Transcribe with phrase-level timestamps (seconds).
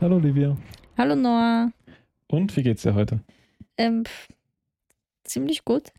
[0.00, 0.56] Hallo Livia.
[0.98, 1.70] Hallo Noah.
[2.26, 3.20] Und wie geht's dir heute?
[3.78, 4.02] Ähm,
[5.22, 5.92] ziemlich gut.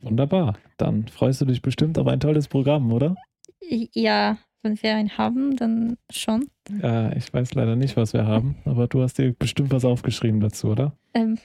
[0.00, 0.56] Wunderbar.
[0.76, 3.16] Dann freust du dich bestimmt auf ein tolles Programm, oder?
[3.60, 6.48] Ja, wenn wir einen haben, dann schon.
[6.80, 10.40] Ja, ich weiß leider nicht, was wir haben, aber du hast dir bestimmt was aufgeschrieben
[10.40, 10.96] dazu, oder?
[11.14, 11.38] Ähm,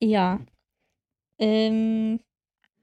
[0.00, 0.40] ja.
[1.38, 2.20] Ähm,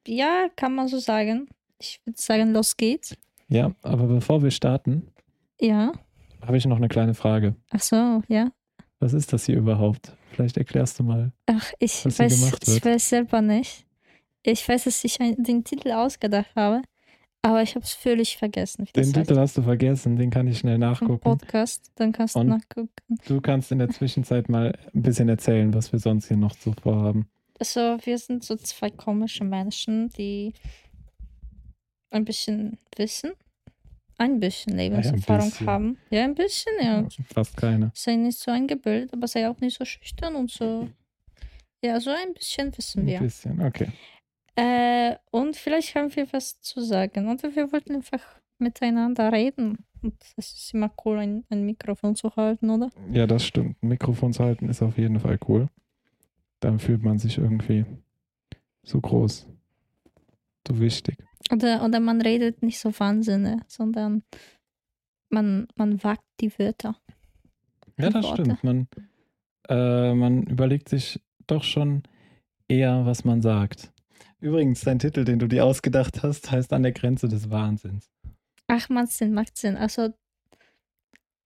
[0.09, 1.47] ja, kann man so sagen.
[1.79, 3.15] Ich würde sagen, los geht's.
[3.47, 5.07] Ja, aber bevor wir starten,
[5.59, 5.91] Ja.
[6.45, 7.55] habe ich noch eine kleine Frage.
[7.71, 8.51] Ach so, ja.
[8.99, 10.11] Was ist das hier überhaupt?
[10.31, 11.31] Vielleicht erklärst du mal.
[11.47, 13.85] Ach, ich weiß, ich weiß selber nicht.
[14.43, 16.81] Ich weiß, dass ich ein, den Titel ausgedacht habe,
[17.41, 18.87] aber ich habe es völlig vergessen.
[18.95, 21.19] Den Titel hast du vergessen, den kann ich schnell nachgucken.
[21.19, 22.47] Podcast, dann kannst du Und?
[22.47, 22.89] nachgucken.
[23.27, 26.73] Du kannst in der Zwischenzeit mal ein bisschen erzählen, was wir sonst hier noch so
[26.81, 27.27] vorhaben.
[27.59, 30.53] Also, wir sind so zwei komische Menschen, die
[32.09, 33.33] ein bisschen wissen,
[34.17, 35.67] ein bisschen Lebenserfahrung bisschen.
[35.67, 35.97] haben.
[36.09, 37.07] Ja, ein bisschen, ja.
[37.33, 37.91] Fast keine.
[37.93, 40.89] Sei nicht so eingebildet, aber sei auch nicht so schüchtern und so.
[41.83, 43.19] Ja, so ein bisschen wissen Ein wir.
[43.19, 43.89] bisschen, okay.
[44.55, 47.29] Äh, und vielleicht haben wir was zu sagen.
[47.29, 48.21] Und wir wollten einfach
[48.57, 49.85] miteinander reden.
[50.01, 52.89] Und es ist immer cool, ein, ein Mikrofon zu halten, oder?
[53.13, 53.81] Ja, das stimmt.
[53.81, 55.67] Ein Mikrofon zu halten ist auf jeden Fall cool.
[56.59, 57.85] Dann fühlt man sich irgendwie
[58.83, 59.47] so groß,
[60.67, 61.17] so wichtig.
[61.51, 64.23] Oder, oder man redet nicht so Wahnsinn, sondern
[65.29, 66.97] man, man wagt die Wörter.
[67.97, 68.43] Ja, das Worte.
[68.43, 68.63] stimmt.
[68.63, 68.87] Man,
[69.67, 72.03] äh, man überlegt sich doch schon
[72.67, 73.91] eher, was man sagt.
[74.39, 78.09] Übrigens, dein Titel, den du dir ausgedacht hast, heißt An der Grenze des Wahnsinns.
[78.67, 79.75] Ach, macht Sinn, macht Sinn.
[79.75, 80.13] Also,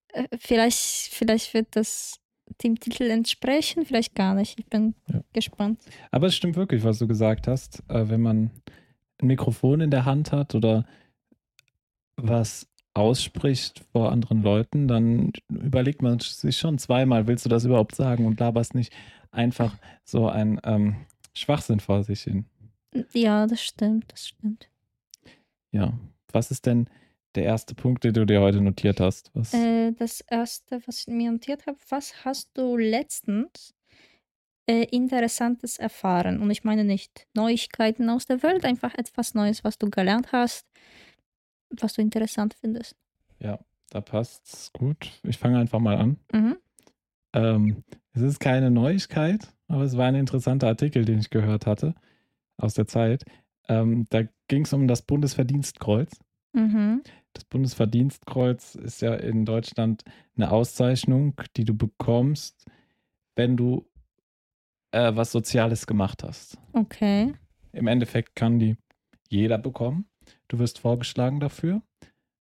[0.09, 2.19] äh, vielleicht, vielleicht wird das
[2.63, 4.59] dem Titel entsprechen, vielleicht gar nicht.
[4.59, 5.21] Ich bin Ja.
[5.33, 5.79] gespannt.
[6.11, 7.83] Aber es stimmt wirklich, was du gesagt hast.
[7.89, 8.51] Äh, wenn man
[9.21, 10.85] ein Mikrofon in der Hand hat oder
[12.15, 17.95] was ausspricht vor anderen Leuten, dann überlegt man sich schon zweimal, willst du das überhaupt
[17.95, 18.93] sagen und laberst nicht
[19.31, 20.95] einfach so ein ähm,
[21.33, 22.45] Schwachsinn vor sich hin.
[23.13, 24.69] Ja, das stimmt, das stimmt.
[25.71, 25.93] Ja.
[26.31, 26.87] Was ist denn
[27.35, 29.31] der erste Punkt, den du dir heute notiert hast?
[29.33, 33.73] Was, Äh, das erste, was ich mir notiert habe, was hast du letztens
[34.67, 36.41] äh, Interessantes erfahren?
[36.41, 40.67] Und ich meine nicht Neuigkeiten aus der Welt, einfach etwas Neues, was du gelernt hast,
[41.69, 42.95] was du interessant findest.
[43.89, 45.11] da passt's gut.
[45.23, 46.17] Ich fange einfach mal an.
[46.31, 46.57] Mhm.
[47.33, 47.83] Ähm,
[48.13, 51.95] es ist keine Neuigkeit, aber es war ein interessanter Artikel, den ich gehört hatte
[52.57, 53.25] aus der Zeit.
[53.67, 56.19] Ähm, da ging es um das Bundesverdienstkreuz.
[56.53, 57.01] Mhm.
[57.33, 60.03] Das Bundesverdienstkreuz ist ja in Deutschland
[60.35, 62.65] eine Auszeichnung, die du bekommst,
[63.35, 63.85] wenn du
[64.91, 66.57] äh, was Soziales gemacht hast.
[66.73, 67.33] Okay.
[67.71, 68.77] Im Endeffekt kann die
[69.29, 70.05] jeder bekommen.
[70.47, 71.81] Du wirst vorgeschlagen dafür.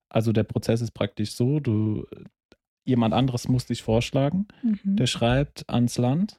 [0.09, 2.05] Also der Prozess ist praktisch so, du
[2.83, 4.47] jemand anderes muss dich vorschlagen.
[4.61, 4.97] Mhm.
[4.97, 6.37] Der schreibt ans Land.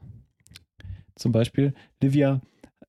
[1.14, 2.40] Zum Beispiel, Livia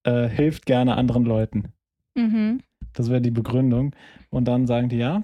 [0.04, 1.72] äh, hilft gerne anderen Leuten.
[2.16, 2.62] Mhm.
[2.94, 3.96] Das wäre die Begründung.
[4.30, 5.24] Und dann sagen die, ja,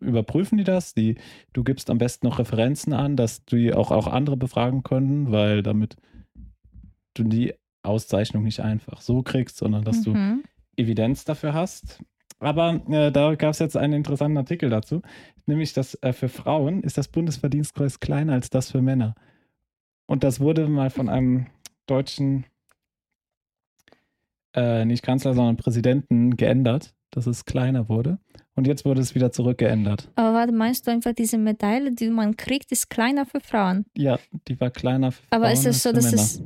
[0.00, 0.94] überprüfen die das.
[0.94, 1.16] Die,
[1.52, 5.62] du gibst am besten noch Referenzen an, dass die auch, auch andere befragen können, weil
[5.62, 5.96] damit
[7.14, 10.42] du die Auszeichnung nicht einfach so kriegst, sondern dass du Mhm.
[10.76, 12.02] Evidenz dafür hast.
[12.40, 15.02] Aber äh, da gab es jetzt einen interessanten Artikel dazu,
[15.46, 19.14] nämlich dass äh, für Frauen ist das Bundesverdienstkreuz kleiner als das für Männer.
[20.06, 21.46] Und das wurde mal von einem
[21.86, 22.46] deutschen,
[24.54, 28.18] äh, nicht Kanzler, sondern Präsidenten geändert, dass es kleiner wurde.
[28.54, 30.10] Und jetzt wurde es wieder zurückgeändert.
[30.16, 33.86] Aber warte, meinst du einfach, diese Medaille, die man kriegt, ist kleiner für Frauen?
[33.96, 36.22] Ja, die war kleiner für Aber Frauen ist es so, dass Männer.
[36.22, 36.42] es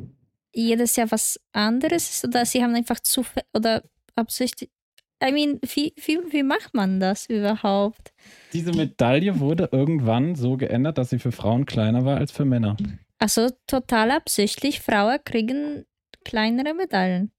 [0.54, 3.24] jedes Jahr was anderes ist oder sie haben einfach zu
[3.54, 3.82] oder
[4.14, 4.70] absichtlich.
[5.24, 8.12] I mean, wie, wie, wie macht man das überhaupt?
[8.52, 12.76] Diese Medaille wurde irgendwann so geändert, dass sie für Frauen kleiner war als für Männer.
[13.18, 15.84] Also total absichtlich, Frauen kriegen
[16.24, 17.30] kleinere Medaillen.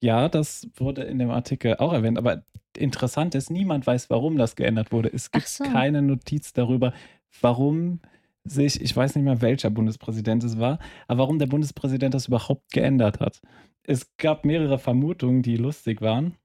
[0.00, 2.44] Ja, das wurde in dem Artikel auch erwähnt, aber
[2.76, 5.10] interessant ist, niemand weiß, warum das geändert wurde.
[5.12, 5.64] Es gibt so.
[5.64, 6.92] keine Notiz darüber,
[7.40, 8.00] warum
[8.44, 12.72] sich, ich weiß nicht mehr, welcher Bundespräsident es war, aber warum der Bundespräsident das überhaupt
[12.72, 13.40] geändert hat.
[13.82, 16.36] Es gab mehrere Vermutungen, die lustig waren,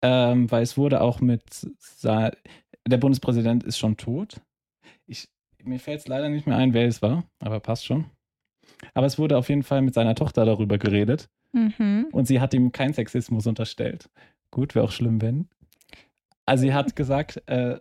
[0.00, 1.66] ähm, weil es wurde auch mit,
[2.04, 4.40] der Bundespräsident ist schon tot.
[5.06, 5.28] Ich,
[5.62, 8.06] mir fällt es leider nicht mehr ein, wer es war, aber passt schon.
[8.94, 11.28] Aber es wurde auf jeden Fall mit seiner Tochter darüber geredet.
[11.52, 12.08] Mhm.
[12.12, 14.10] Und sie hat ihm keinen Sexismus unterstellt.
[14.50, 15.48] Gut, wäre auch schlimm, wenn.
[16.46, 17.78] Also sie hat gesagt, äh,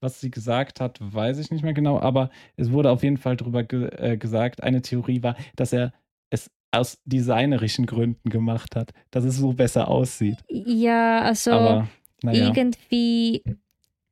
[0.00, 3.36] was sie gesagt hat, weiß ich nicht mehr genau, aber es wurde auf jeden Fall
[3.36, 5.92] darüber ge äh, gesagt, eine Theorie war, dass er
[6.30, 10.38] es aus designerischen Gründen gemacht hat, dass es so besser aussieht.
[10.48, 11.88] Ja, also Aber
[12.22, 13.42] naja, irgendwie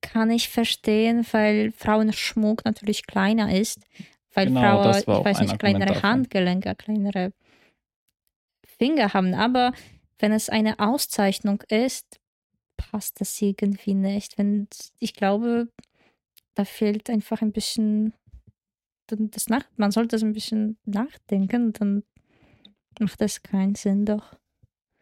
[0.01, 3.81] kann ich verstehen, weil Frauenschmuck natürlich kleiner ist.
[4.35, 6.03] Weil Genau, Frauen, ich weiß nicht, kleinere.
[6.03, 7.33] Handgelenke, kleinere
[8.83, 9.35] Finger haben.
[9.35, 9.73] Aber
[10.19, 12.19] wenn es eine Auszeichnung ist,
[12.77, 14.39] passt das irgendwie nicht.
[14.39, 14.67] Wenn
[14.99, 15.69] ich glaube,
[16.55, 18.13] da fehlt einfach ein bisschen
[19.07, 22.03] das nach man sollte das ein bisschen nachdenken, dann
[22.99, 24.37] macht das keinen Sinn doch.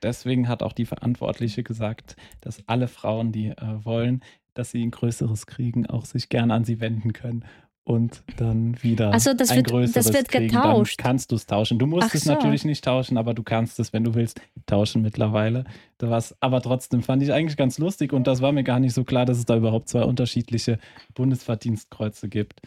[0.03, 4.25] deswegen hat auch die Verantwortliche gesagt, dass alle Frauen, die äh, wollen,
[4.55, 7.45] dass sie ein größeres kriegen, auch sich gerne an sie wenden können.
[7.83, 10.49] Und dann wieder Also das ein wird- größeres das wird kriegen.
[10.49, 11.01] getauscht.
[11.01, 11.79] Dann kannst du es tauschen.
[11.79, 12.33] Du musst Ach es so.
[12.33, 15.65] natürlich nicht tauschen, aber du kannst es, wenn du willst, tauschen mittlerweile.
[15.99, 19.03] Was, aber trotzdem fand ich eigentlich ganz lustig und das war mir gar nicht so
[19.05, 20.79] klar, dass es da überhaupt zwei unterschiedliche
[21.15, 22.61] Bundesverdienstkreuze gibt.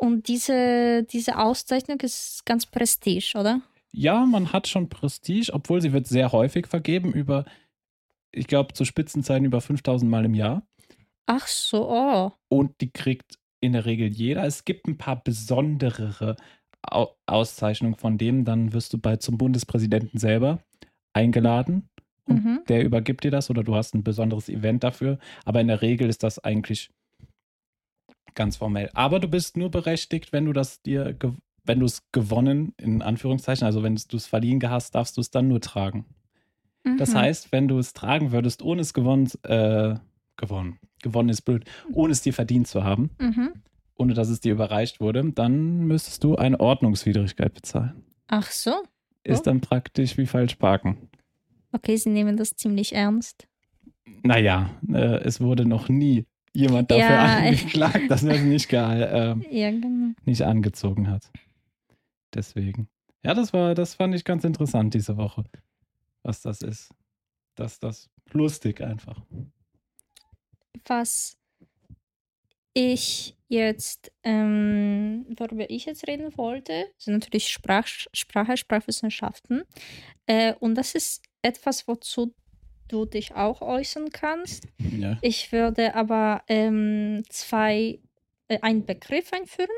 [0.00, 3.62] Und diese, diese Auszeichnung ist ganz prestige, oder?
[3.92, 7.46] Ja, man hat schon Prestige, obwohl sie wird sehr häufig vergeben, über,
[8.32, 10.62] ich glaube, zu Spitzenzeiten über 5000 Mal im Jahr.
[11.24, 12.32] Ach so, oh.
[12.48, 14.44] Und die kriegt in der Regel jeder.
[14.44, 16.36] Es gibt ein paar besonderere
[16.82, 20.60] Au Auszeichnungen von dem, dann wirst du bei zum Bundespräsidenten selber
[21.14, 21.88] eingeladen.
[22.28, 22.60] Und Mhm.
[22.68, 25.18] der übergibt dir das oder du hast ein besonderes Event dafür.
[25.44, 26.90] Aber in der Regel ist das eigentlich
[28.34, 28.90] ganz formell.
[28.94, 31.16] Aber du bist nur berechtigt, wenn du das dir,
[31.64, 35.30] wenn du es gewonnen, in Anführungszeichen, also wenn du es verliehen hast, darfst du es
[35.30, 36.04] dann nur tragen.
[36.98, 37.18] Das Mhm.
[37.18, 39.96] heißt, wenn du es tragen würdest, ohne es gewonnen, äh,
[40.36, 43.52] gewonnen, gewonnen ist blöd, ohne es dir verdient zu haben, Mhm.
[43.96, 48.04] ohne dass es dir überreicht wurde, dann müsstest du eine Ordnungswidrigkeit bezahlen.
[48.28, 48.72] Ach so.
[49.24, 49.44] Ist Oh.
[49.44, 51.08] dann praktisch wie falsch parken.
[51.72, 53.48] Okay, sie nehmen das ziemlich ernst.
[54.22, 58.76] Naja, äh, es wurde noch nie jemand dafür Ja, angeklagt, dass er es nicht, äh,
[59.50, 60.12] Ja, genau.
[60.24, 61.30] nicht angezogen hat.
[62.34, 62.88] Deswegen.
[63.24, 65.44] Ja, das war, das fand ich ganz interessant diese Woche,
[66.22, 66.92] was das ist.
[67.56, 69.20] Dass das lustig einfach.
[70.86, 71.36] Was
[72.72, 79.62] ich jetzt, ähm, worüber ich jetzt reden wollte, sind natürlich Sprach, Sprache, Sprachwissenschaften.
[80.26, 82.34] Äh, und das ist etwas, wozu
[82.88, 84.66] du dich auch äußern kannst.
[84.78, 85.18] Ja.
[85.22, 88.00] Ich würde aber ähm, zwei,
[88.48, 89.70] äh, einen Begriff einführen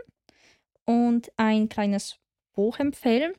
[0.85, 2.19] und ein kleines
[2.59, 3.35] Buch empfehlen.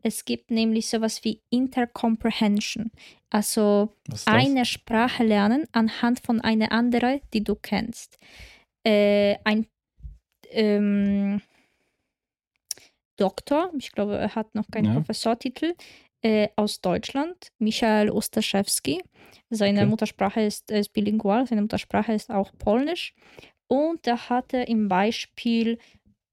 [0.00, 2.92] Es gibt nämlich sowas wie Intercomprehension,
[3.28, 3.96] also
[4.26, 8.16] eine Sprache lernen anhand von einer anderen, die du kennst.
[8.86, 9.66] Äh, ein
[10.52, 11.42] ähm,
[13.16, 14.94] Doktor, ich glaube, er hat noch keinen Ja.
[14.94, 15.74] Professortitel,
[16.22, 19.02] äh, aus Deutschland, Michael Ostaszewski.
[19.50, 19.88] Seine Okay.
[19.90, 23.14] Muttersprache ist, ist bilingual, seine Muttersprache ist auch Polnisch.
[23.66, 25.78] Und da hat er im Beispiel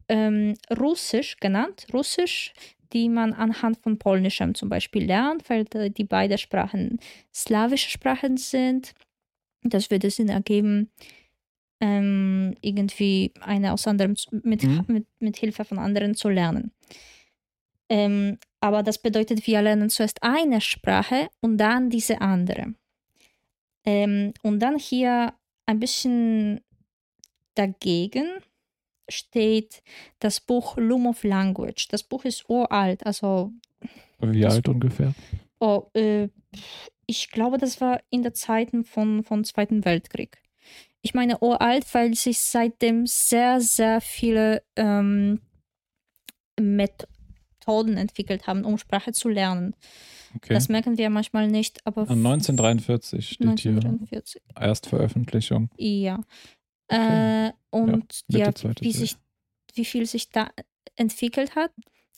[0.09, 2.53] ähm, Russisch genannt, Russisch,
[2.93, 6.99] die man anhand von Polnischem zum Beispiel lernt, weil die beiden Sprachen
[7.33, 8.93] slawische Sprachen sind.
[9.63, 10.91] Das würde Sinn ergeben,
[11.81, 14.85] ähm, irgendwie eine aus anderem mit, Mhm.
[14.87, 16.71] mit, mit Hilfe von anderen zu lernen.
[17.89, 22.73] Ähm, aber das bedeutet, wir lernen zuerst eine Sprache und dann diese andere.
[23.85, 25.33] Ähm, und dann hier
[25.65, 26.61] ein bisschen
[27.55, 28.27] dagegen
[29.09, 29.81] steht
[30.19, 31.87] das Buch Loom of Language.
[31.89, 33.51] Das Buch ist uralt, also
[34.19, 35.13] Wie alt ungefähr?
[35.59, 36.29] oh, äh,
[37.05, 40.41] ich glaube, das war in der Zeiten von, von Zweiten Weltkrieg.
[41.01, 45.39] Ich meine uralt, weil sich seitdem sehr, sehr viele ähm,
[46.59, 49.73] Methoden entwickelt haben, um Sprache zu lernen.
[50.35, 50.53] Okay.
[50.53, 54.41] Das merken wir manchmal nicht, aber Ah, 1943 steht hier 1943.
[54.59, 55.69] Erstveröffentlichung.
[55.77, 56.19] Ja.
[56.89, 57.47] Okay.
[57.47, 59.15] Äh, und ja, zweite wie, sich,
[59.75, 60.49] wie viel sich da
[60.95, 61.71] entwickelt hat,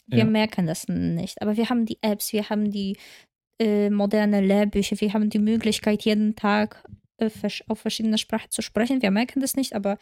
[0.07, 0.25] wir Ja.
[0.25, 1.41] merken das nicht.
[1.41, 2.97] Aber wir haben die Apps, wir haben die
[3.59, 6.83] äh, moderne Lehrbücher, wir haben die Möglichkeit, jeden Tag
[7.17, 7.29] äh,
[7.67, 9.01] auf verschiedene Sprachen zu sprechen.
[9.01, 9.97] Wir merken das nicht, aber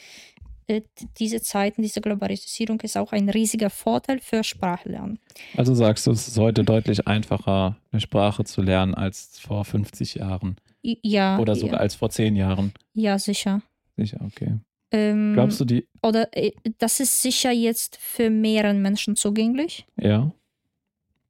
[0.67, 0.81] äh,
[1.17, 5.17] diese Zeiten, diese Globalisierung ist auch ein riesiger Vorteil für Sprachlernen.
[5.55, 10.15] Also sagst du, es ist heute deutlich einfacher, eine Sprache zu lernen als vor 50
[10.15, 12.73] Jahren Ja, oder sogar ja, als vor 10 Jahren.
[12.93, 13.61] ja sicher.
[13.97, 14.59] Sicher, okay.
[14.91, 19.85] Ähm, Glaubst du, die, Oder äh, das ist sicher jetzt für mehreren Menschen zugänglich.
[19.97, 20.31] ja?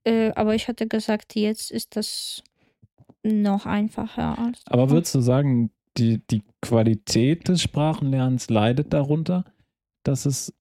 [0.04, 2.44] Äh, aber ich hatte gesagt, jetzt ist das
[3.24, 4.62] noch einfacher als.
[4.68, 9.44] Aber würdest du sagen, die, die Qualität des Sprachenlernens leidet darunter,
[10.04, 10.54] dass es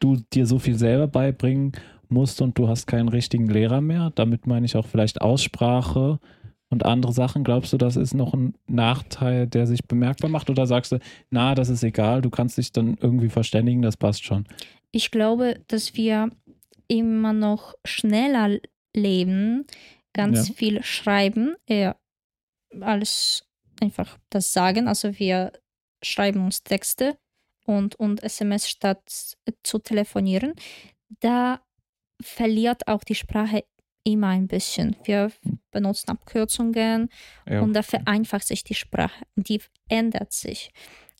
[0.00, 1.72] du dir so viel selber beibringen
[2.08, 4.12] musst und du hast keinen richtigen Lehrer mehr?
[4.14, 6.18] Damit meine ich auch vielleicht Aussprache
[6.72, 7.44] und andere Sachen.
[7.44, 10.50] Glaubst du, das ist noch ein Nachteil, der sich bemerkbar macht?
[10.50, 10.98] Oder sagst du,
[11.30, 14.46] na, das ist egal, du kannst dich dann irgendwie verständigen, das passt schon?
[14.90, 16.30] Ich glaube, dass wir
[16.88, 18.58] immer noch schneller
[18.94, 19.66] leben,
[20.12, 20.54] ganz Ja.
[20.54, 21.96] viel schreiben, eher
[22.80, 23.44] alles
[23.80, 24.88] einfach das sagen.
[24.88, 25.52] Also wir
[26.02, 27.16] schreiben uns Texte
[27.64, 29.02] und, und SMS statt
[29.62, 30.54] zu telefonieren.
[31.20, 31.60] Da
[32.22, 33.64] verliert auch die Sprache
[34.04, 34.96] immer ein bisschen.
[35.04, 35.30] Wir
[35.70, 37.08] benutzen Abkürzungen
[37.48, 37.60] Ja.
[37.60, 39.24] und da vereinfacht sich die Sprache.
[39.36, 40.72] Die ändert sich.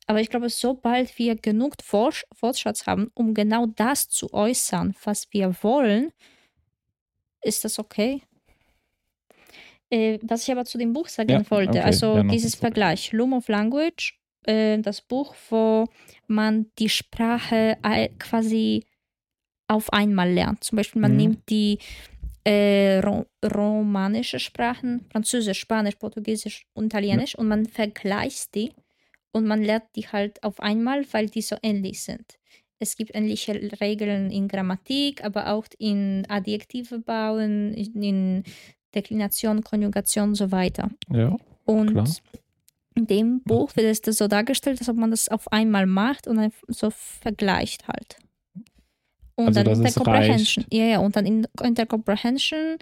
[0.07, 5.55] Aber ich glaube, sobald wir genug Wortschatz haben, um genau das zu äußern, was wir
[5.63, 6.13] wollen,
[7.43, 8.23] ist das okay.
[9.91, 11.81] Äh, was ich aber zu dem Buch sagen Ja, wollte, okay.
[11.81, 12.55] also Ja, dieses.
[12.55, 15.87] Vergleich, Loom of Language, äh, das Buch, wo
[16.27, 17.77] man die Sprache
[18.19, 18.87] quasi
[19.69, 20.65] auf einmal lernt.
[20.65, 21.17] Zum Beispiel, man Mhm.
[21.19, 21.79] nimmt die
[22.45, 28.73] äh, ro romanische Sprachen, Französisch, Spanisch, Portugiesisch und Italienisch und man vergleicht die
[29.33, 32.39] und man lernt die halt auf einmal, weil die so ähnlich sind.
[32.79, 38.45] Es gibt ähnliche Regeln in Grammatik, aber auch in Adjektive bauen, in in
[38.95, 40.91] Deklination, Konjugation und so weiter.
[41.11, 41.37] ja.
[41.65, 42.09] Und Klar.
[42.97, 46.53] in dem Buch wird es so dargestellt, als ob man das auf einmal macht und
[46.67, 48.17] so vergleicht halt.
[49.47, 50.65] Und Also, dann dass in der es Comprehension.
[50.65, 50.75] reicht.
[50.75, 52.77] Ja, ja, und dann in, in der Comprehension,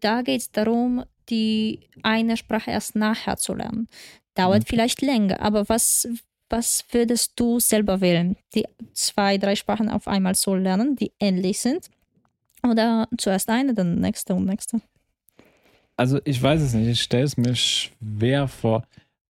[0.00, 3.88] da geht es darum, die eine Sprache erst nachher zu lernen.
[4.34, 4.70] Dauert Okay.
[4.70, 6.08] vielleicht länger, aber was,
[6.50, 8.36] was würdest du selber wählen?
[8.54, 11.88] Die zwei, drei Sprachen auf einmal zu lernen, die ähnlich sind?
[12.62, 14.80] Oder zuerst eine, dann nächste und nächste?
[15.96, 16.88] Also ich weiß es nicht.
[16.88, 18.84] Ich stelle es mir schwer vor,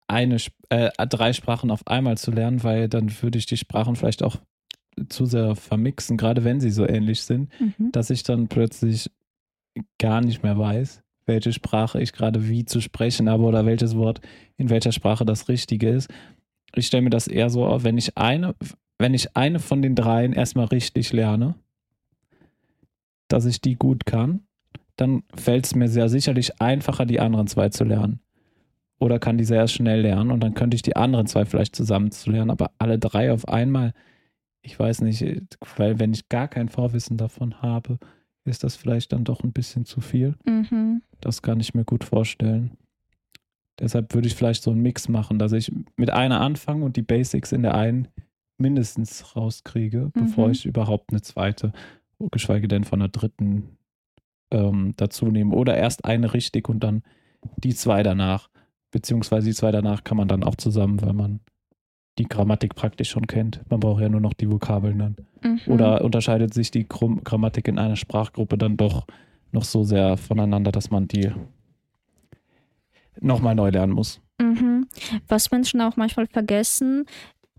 [0.07, 0.37] eine,
[0.69, 4.37] äh, drei Sprachen auf einmal zu lernen, weil dann würde ich die Sprachen vielleicht auch
[5.09, 7.91] zu sehr vermixen, gerade wenn sie so ähnlich sind, Mhm.
[7.91, 9.09] dass ich dann plötzlich
[9.99, 14.21] gar nicht mehr weiß, welche Sprache ich gerade wie zu sprechen habe oder welches Wort
[14.57, 16.09] in welcher Sprache das Richtige ist.
[16.75, 18.55] Ich stelle mir das eher so auf, wenn ich eine,
[18.99, 21.55] wenn ich eine von den dreien erstmal richtig lerne,
[23.27, 24.41] dass ich die gut kann,
[24.95, 28.19] dann fällt es mir sehr sicherlich einfacher, die anderen zwei zu lernen.
[28.99, 32.11] Oder kann die sehr schnell lernen und dann könnte ich die anderen zwei vielleicht zusammen
[32.11, 33.93] zu lernen, aber alle drei auf einmal,
[34.63, 35.23] ich weiß nicht,
[35.77, 37.99] weil wenn ich gar kein Vorwissen davon habe,
[38.45, 40.35] ist das vielleicht dann doch ein bisschen zu viel.
[40.45, 41.01] Mhm.
[41.21, 42.71] Das kann ich mir gut vorstellen.
[43.79, 47.01] Deshalb würde ich vielleicht so einen Mix machen, dass ich mit einer anfange und die
[47.01, 48.07] Basics in der einen
[48.57, 50.51] mindestens rauskriege, bevor Mhm.
[50.53, 51.73] ich überhaupt eine zweite,
[52.31, 53.77] geschweige denn von einer dritten
[54.51, 55.55] ähm, dazu nehme.
[55.55, 57.03] Oder erst eine richtig und dann
[57.57, 58.49] die zwei danach.
[58.91, 61.39] Beziehungsweise die zwei danach kann man dann auch zusammen, weil man
[62.17, 63.61] die Grammatik praktisch schon kennt.
[63.69, 65.15] Man braucht ja nur noch die Vokabeln dann.
[65.41, 65.61] Mhm.
[65.67, 69.07] Oder unterscheidet sich die Grammatik in einer Sprachgruppe dann doch
[69.51, 71.31] noch so sehr voneinander, dass man die
[73.19, 74.21] nochmal neu lernen muss?
[74.39, 74.87] Mhm.
[75.27, 77.05] Was Menschen auch manchmal vergessen,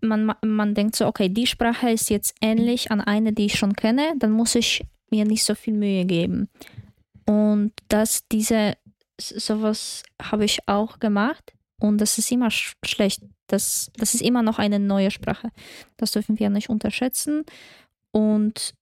[0.00, 3.58] man, ma- man denkt so, okay, die Sprache ist jetzt ähnlich an eine, die ich
[3.58, 6.49] schon kenne, dann muss ich mir nicht so viel Mühe geben.
[7.26, 8.75] Und dass diese,
[9.18, 13.23] sowas habe ich auch gemacht und das ist immer sch schlecht.
[13.46, 15.50] Das, das ist immer noch eine neue Sprache.
[15.96, 17.44] Das dürfen wir nicht unterschätzen.
[18.10, 18.74] Und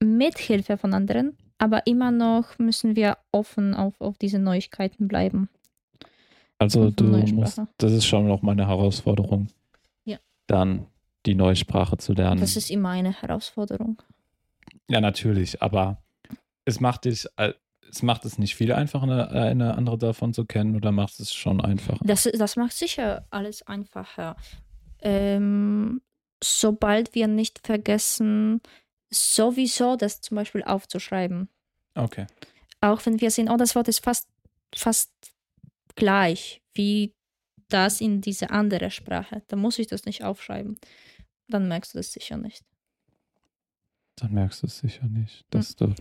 [0.00, 5.48] mit Hilfe von anderen, aber immer noch müssen wir offen auf, auf diese Neuigkeiten bleiben.
[6.58, 9.48] Also du musst, das ist schon noch meine Herausforderung.
[10.04, 10.18] Ja.
[10.46, 10.86] Dann
[11.26, 12.40] die neue Sprache zu lernen.
[12.40, 14.02] Das ist immer eine Herausforderung.
[14.88, 16.02] ja, natürlich, aber
[16.64, 17.52] es macht dich, äh,
[17.90, 21.32] es macht es nicht viel einfacher, eine, eine andere davon zu kennen oder macht es
[21.32, 22.00] schon einfacher?
[22.04, 24.36] Das, das macht sicher alles einfacher.
[25.00, 26.00] Ähm,
[26.42, 28.60] sobald wir nicht vergessen,
[29.10, 31.48] sowieso das zum Beispiel aufzuschreiben.
[31.94, 32.26] Okay.
[32.80, 34.28] Auch wenn wir sehen, oh, das Wort ist fast,
[34.74, 35.10] fast
[35.96, 37.14] gleich wie
[37.68, 39.42] das in diese andere Sprache.
[39.48, 40.78] Dann muss ich das nicht aufschreiben.
[41.48, 42.64] Dann merkst du das sicher nicht.
[44.16, 45.94] Dann merkst du es sicher nicht, dass du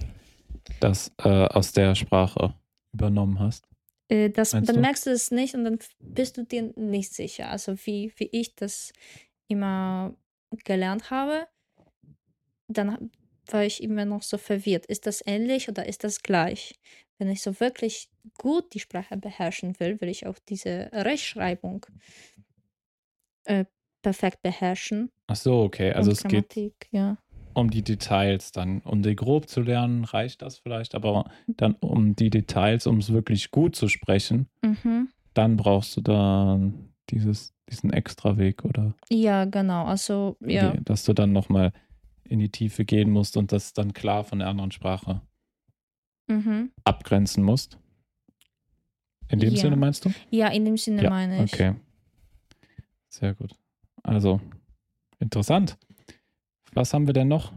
[0.79, 2.53] das äh, aus der Sprache
[2.93, 3.67] übernommen hast.
[4.09, 4.81] Äh, das, Meinst dann du?
[4.81, 7.49] merkst du es nicht und dann bist du dir nicht sicher.
[7.49, 8.93] Also wie, wie ich das
[9.47, 10.15] immer
[10.63, 11.47] gelernt habe,
[12.67, 13.11] dann
[13.47, 14.85] war ich immer noch so verwirrt.
[14.85, 16.79] Ist das ähnlich oder ist das gleich?
[17.17, 21.85] Wenn ich so wirklich gut die Sprache beherrschen will, will ich auch diese Rechtschreibung
[23.45, 23.65] äh,
[24.01, 25.11] perfekt beherrschen.
[25.27, 25.91] Ach so, okay.
[25.91, 26.55] Also es geht
[26.91, 27.17] ja.
[27.57, 28.81] Um die Details dann.
[28.81, 33.11] Um die grob zu lernen, reicht das vielleicht, aber dann um die Details, um es
[33.11, 35.09] wirklich gut zu sprechen, Mhm.
[35.33, 39.85] dann brauchst du dann dieses, diesen extra Weg oder Ja, genau.
[39.85, 40.71] Also, ja.
[40.73, 41.73] die, dass du dann nochmal
[42.25, 45.21] in die Tiefe gehen musst und das dann klar von der anderen Sprache
[46.27, 46.71] Mhm.
[46.83, 47.79] abgrenzen musst.
[49.29, 49.61] In dem Ja.
[49.61, 50.11] Sinne meinst du?
[50.29, 51.53] Ja, in dem Sinne Ja, meine ich.
[51.53, 51.73] Okay.
[53.09, 53.55] Sehr gut.
[54.03, 54.41] Also,
[55.19, 55.77] interessant.
[56.73, 57.51] Was haben wir denn noch?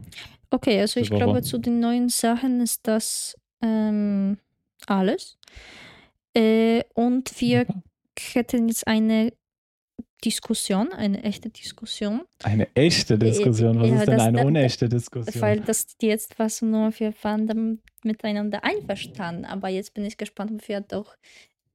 [0.49, 4.37] Okay, also ich glaube, zu den neuen Sachen ist das ähm,
[4.87, 5.37] alles.
[6.35, 7.83] Äh, und wir Super.
[8.33, 9.31] hätten jetzt eine
[10.23, 13.79] Diskussion, eine echte Diskussion, Eine echte Diskussion.
[13.79, 15.41] Was ja, ist denn das- eine unechte Diskussion?
[15.41, 20.67] weil das jetzt was nur wir waren miteinander einverstanden, aber jetzt bin ich gespannt, ob
[20.67, 21.15] wir doch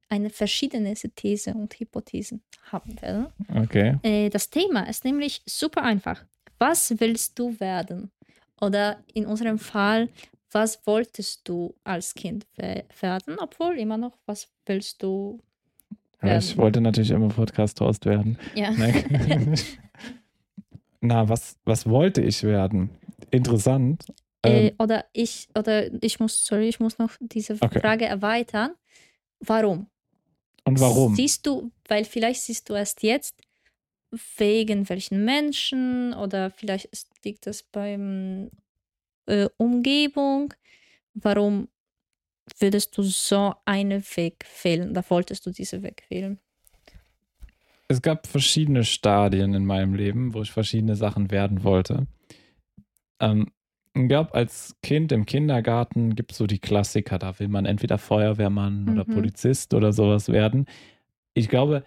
[0.09, 2.41] eine verschiedene These und Hypothesen
[2.71, 3.27] haben werden.
[3.53, 3.97] Okay.
[4.03, 6.23] Äh, das Thema ist nämlich super einfach.
[6.59, 8.11] Was willst du werden?
[8.61, 10.09] Oder in unserem Fall,
[10.51, 13.37] was wolltest du als Kind we- werden?
[13.39, 15.39] Obwohl immer noch, was willst du
[16.19, 16.57] Aber ich werden?
[16.57, 18.37] wollte natürlich immer Podcast-Host werden.
[18.55, 18.71] Ja.
[21.01, 22.89] Na, was, was wollte ich werden?
[23.31, 24.05] Interessant.
[24.41, 27.79] Äh, Ähm, oder ich, oder ich muss, sorry, ich muss noch diese Okay.
[27.79, 28.71] Frage erweitern.
[29.39, 29.87] Warum?
[30.63, 31.15] und warum?
[31.15, 33.35] Siehst du, weil vielleicht siehst du erst jetzt,
[34.37, 36.89] wegen welchen Menschen oder vielleicht
[37.23, 38.49] liegt das beim
[39.25, 40.53] äh, Umgebung.
[41.13, 41.67] Warum
[42.59, 46.39] würdest du so einen Weg wählen oder wolltest du diesen Weg wählen?
[47.89, 52.07] Es gab verschiedene Stadien in meinem Leben, wo ich verschiedene Sachen werden wollte.
[53.19, 53.51] Ähm,
[53.93, 57.97] ich glaube, als Kind im Kindergarten gibt es so die Klassiker, da will man entweder
[57.97, 59.13] Feuerwehrmann oder Mhm.
[59.13, 60.67] Polizist oder sowas werden.
[61.33, 61.83] Ich glaube,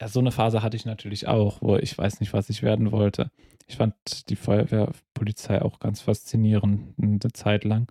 [0.00, 2.92] ja, so eine Phase hatte ich natürlich auch, wo ich weiß nicht, was ich werden
[2.92, 3.30] wollte.
[3.66, 3.94] Ich fand
[4.30, 7.90] die Feuerwehrpolizei auch ganz faszinierend eine Zeit lang.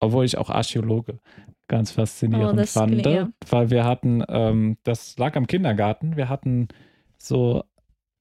[0.00, 1.18] Obwohl ich auch Archäologe
[1.66, 3.28] ganz faszinierend Oh, fand, ja.
[3.50, 6.68] weil wir hatten, ähm, das lag am Kindergarten, wir hatten
[7.18, 7.64] so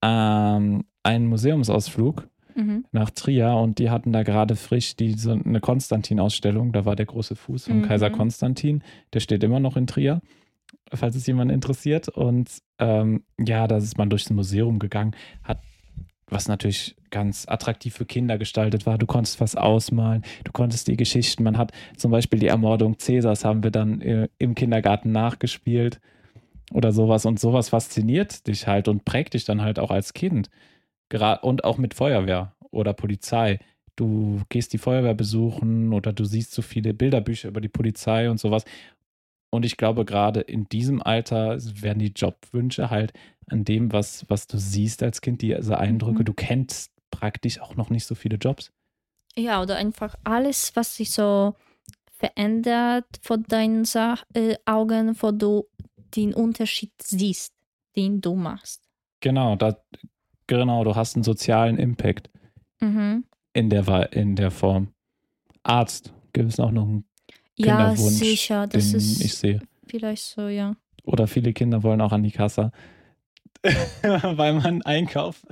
[0.03, 2.85] ähm, einen Museumsausflug Mhm.
[2.91, 6.71] nach Trier und die hatten da gerade frisch die, so eine Konstantin-Ausstellung.
[6.73, 7.81] Da war der große Fuß vom Mhm.
[7.83, 8.83] Kaiser Konstantin.
[9.13, 10.21] Der steht immer noch in Trier,
[10.93, 12.09] falls es jemand interessiert.
[12.09, 15.59] Und ähm, ja, da ist man durchs Museum gegangen, hat
[16.29, 18.97] was natürlich ganz attraktiv für Kinder gestaltet war.
[18.97, 21.43] Du konntest was ausmalen, du konntest die Geschichten.
[21.43, 26.01] Man hat zum Beispiel die Ermordung Cäsars haben wir dann äh, im Kindergarten nachgespielt
[26.73, 27.25] oder sowas.
[27.25, 30.49] Und sowas fasziniert dich halt und prägt dich dann halt auch als Kind.
[31.09, 33.59] Gra- und auch mit Feuerwehr oder Polizei.
[33.95, 38.39] Du gehst die Feuerwehr besuchen oder du siehst so viele Bilderbücher über die Polizei und
[38.39, 38.65] sowas.
[39.49, 43.13] Und ich glaube, gerade in diesem Alter werden die Jobwünsche halt
[43.49, 46.19] an dem, was, was du siehst als Kind, diese Eindrücke.
[46.19, 46.25] Mhm.
[46.25, 48.71] Du kennst praktisch auch noch nicht so viele Jobs.
[49.35, 51.55] Ja, oder einfach alles, was sich so
[52.11, 55.67] verändert vor deinen Sa äh, Augen, wo du
[56.15, 57.53] den Unterschied siehst,
[57.95, 58.83] den du machst.
[59.21, 59.77] Genau, da,
[60.47, 62.29] genau, du hast einen sozialen Impact
[62.79, 63.25] Mhm.
[63.53, 64.93] in der, in der Form.
[65.63, 67.06] Arzt, gibt es auch noch einen,
[67.57, 69.61] Ja, Kinderwunsch, sicher, das den ist ich sehe.
[69.87, 70.75] vielleicht so, ja.
[71.03, 72.71] Oder viele Kinder wollen auch an die Kasse,
[74.01, 75.45] weil man Einkauf,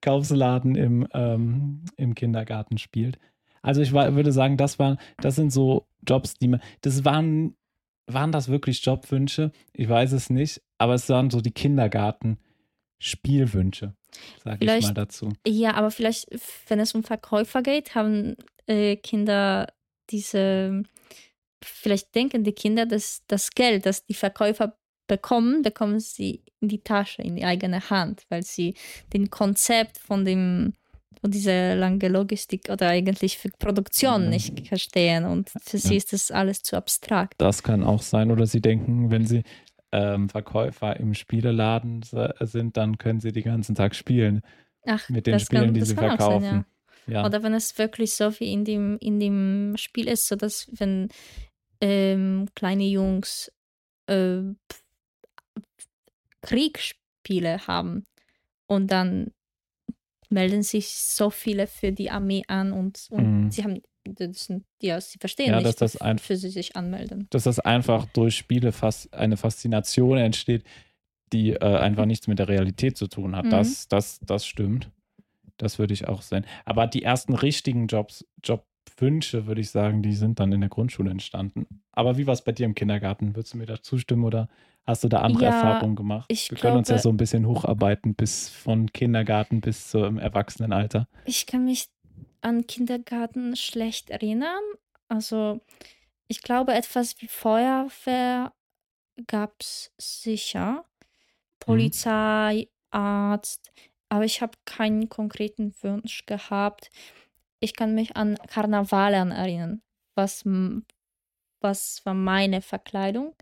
[0.00, 3.18] Kaufsladen im, ähm, im Kindergarten spielt.
[3.62, 7.56] Also ich war, würde sagen, das waren, das sind so Jobs, die man, das waren,
[8.06, 9.52] waren das wirklich Jobwünsche?
[9.72, 13.94] Ich weiß es nicht, aber es waren so die Kindergarten-Spielwünsche,
[14.44, 15.32] sage ich mal dazu.
[15.46, 16.28] Ja, aber vielleicht,
[16.68, 19.68] wenn es um Verkäufer geht, haben äh, Kinder
[20.10, 20.82] diese,
[21.64, 26.80] vielleicht denken die Kinder, dass das Geld, das die Verkäufer bekommen, bekommen sie in die
[26.82, 28.74] Tasche, in die eigene Hand, weil sie
[29.12, 30.74] den Konzept von dem
[31.20, 34.30] von dieser lange Logistik oder eigentlich für Produktion Mhm.
[34.30, 35.96] nicht verstehen und für sie Ja.
[35.96, 37.34] ist das alles zu abstrakt.
[37.38, 38.30] Das kann auch sein.
[38.30, 39.42] Oder sie denken, wenn sie
[39.92, 42.02] ähm, Verkäufer im Spieleladen
[42.40, 44.42] sind, dann können sie den ganzen Tag spielen
[44.84, 46.42] Ach, mit den Spielen, kann, die sie verkaufen.
[46.42, 46.64] Sein,
[47.06, 47.22] ja.
[47.22, 47.26] ja.
[47.26, 51.08] Oder wenn es wirklich so wie in dem, in dem Spiel ist, so dass wenn
[51.84, 53.52] ähm, kleine Jungs
[54.06, 54.40] äh,
[56.42, 58.04] Kriegsspiele haben
[58.66, 59.32] und dann
[60.30, 63.50] melden sich so viele für die Armee an und, und Mhm.
[63.50, 66.76] sie haben das sind, ja, sie verstehen Ja, nicht, dass das ein- für sie sich
[66.76, 67.26] anmelden.
[67.30, 70.64] dass das einfach durch Spiele fast eine Faszination entsteht,
[71.32, 73.46] die äh, einfach nichts mit der Realität zu tun hat.
[73.46, 73.50] Mhm.
[73.50, 74.90] Das, das, das stimmt.
[75.56, 76.44] Das würde ich auch sehen.
[76.66, 78.26] Aber die ersten richtigen Jobs,
[79.04, 81.66] Jobwünsche, würde ich sagen, die sind dann in der Grundschule entstanden.
[81.92, 83.34] Aber wie war es bei dir im Kindergarten?
[83.34, 84.48] Würdest du mir da zustimmen oder
[84.86, 86.26] hast du da andere Ja, Erfahrungen gemacht?
[86.28, 90.18] ich Wir können uns ja glaube- so ein bisschen hocharbeiten bis von Kindergarten bis zum
[90.18, 91.08] Erwachsenenalter.
[91.24, 91.88] Ich kann mich
[92.40, 94.62] an Kindergarten schlecht erinnern.
[95.08, 95.60] Also
[96.28, 98.52] ich glaube, etwas wie Feuerwehr
[99.26, 100.84] gab es sicher.
[101.58, 103.72] Polizei, Arzt,
[104.08, 106.90] aber ich habe keinen konkreten Wunsch gehabt.
[107.64, 109.80] Ich kann mich an Karnavalen erinnern.
[110.14, 110.44] Was,
[111.60, 113.34] was war meine Verkleidung?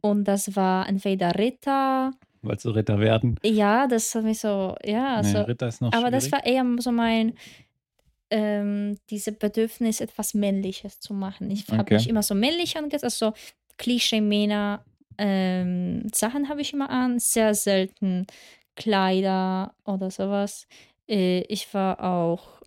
[0.00, 2.10] Und das war entweder Ritter.
[2.42, 3.38] Wolltest du Ritter werden?
[3.42, 6.44] Ja, das hat mich so, ja, nee, also Ritter ist noch aber das schwierig.
[6.44, 7.34] war eher so mein,
[8.30, 11.50] ähm, diese Bedürfnis, etwas Männliches zu machen.
[11.50, 11.94] Ich habe Okay.
[11.94, 13.32] mich immer so männlich angezogen, also so
[13.78, 14.84] Klischee-Männer
[15.16, 18.26] ähm, Sachen habe ich immer an, sehr selten
[18.74, 20.66] Kleider oder sowas.
[21.08, 22.60] Äh, ich war auch,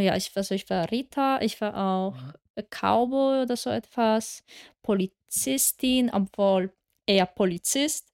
[0.00, 2.16] ja, ich, also ich war Rita, ich war auch
[2.56, 4.44] äh, Cowboy oder so etwas,
[4.82, 6.72] Polizistin, obwohl
[7.06, 8.12] eher Polizist.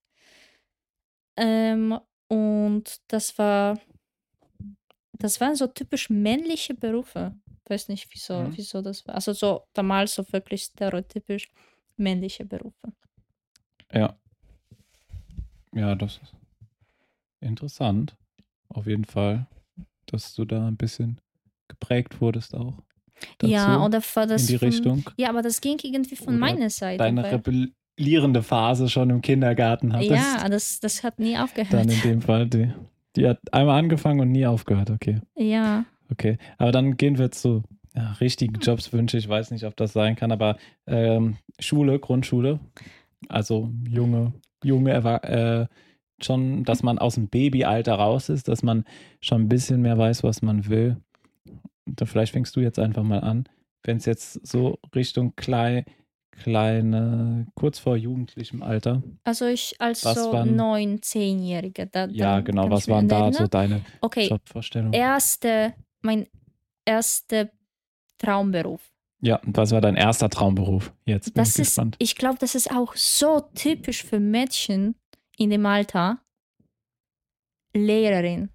[1.37, 3.79] Ähm, und das war,
[5.18, 7.35] das waren so typisch männliche Berufe.
[7.68, 8.57] Weiß nicht, wieso, Mhm.
[8.57, 9.14] wieso das war.
[9.14, 11.49] Also so damals so wirklich stereotypisch
[11.97, 12.92] männliche Berufe.
[13.92, 14.16] Ja.
[15.75, 16.35] Ja, das ist
[17.40, 18.16] interessant.
[18.68, 19.47] Auf jeden Fall,
[20.07, 21.21] dass du da ein bisschen
[21.83, 22.75] geprägt wurdest auch.
[23.38, 25.05] Dazu, Ja, oder war in das die von, Richtung.
[25.16, 26.99] Ja, aber das ging irgendwie von Oder meiner Seite.
[26.99, 30.11] Deine rebellierende Phase schon im Kindergarten hattest.
[30.11, 31.92] ja, das, das hat nie Dann aufgehört.
[31.92, 32.73] in dem Fall, die,
[33.16, 34.90] die hat einmal angefangen und nie aufgehört.
[34.90, 36.38] Okay, Ja, okay.
[36.59, 37.62] Aber dann gehen wir zu
[37.95, 39.18] ja, richtigen Jobswünsche.
[39.18, 42.59] Ich weiß nicht, ob das sein kann, aber ähm, Schule, Grundschule.
[43.29, 44.33] Also junge,
[44.64, 45.66] junge, äh,
[46.25, 48.85] schon, dass man aus dem Babyalter raus ist, dass man
[49.21, 50.97] schon ein bisschen mehr weiß, was man will.
[51.96, 53.48] Dann vielleicht fängst du jetzt einfach mal an.
[53.85, 55.85] Wenn es jetzt so Richtung klein,
[56.31, 59.02] kleine, kurz vor jugendlichem Alter.
[59.24, 61.87] also ich als Was so neun, zehnjährige.
[61.87, 62.70] Da, Ja, genau.
[62.70, 63.33] Was waren da erinnern.
[63.35, 64.92] so deine Okay, Jobvorstellungen?
[64.94, 66.26] erste, mein
[66.85, 67.50] erster
[68.18, 68.90] Traumberuf.
[69.20, 70.92] Ja, und was war dein erster Traumberuf?
[71.05, 71.96] Jetzt bin Das ich ist, gespannt.
[71.98, 74.94] ich glaube, das ist auch so typisch für Mädchen
[75.37, 76.18] in dem Alter.
[77.74, 78.50] Lehrerin.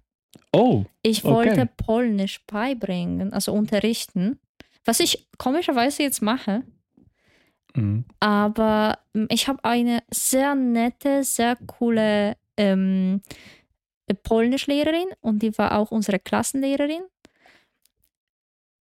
[0.52, 1.34] Oh, Ich Okay.
[1.34, 4.38] wollte Polnisch beibringen, also unterrichten,
[4.84, 6.64] was ich komischerweise jetzt mache.
[7.74, 8.04] mhm.
[8.20, 13.22] Aber ähm, ich habe eine sehr nette, sehr coole ähm,
[14.24, 17.02] Polnischlehrerin und die war auch unsere Klassenlehrerin.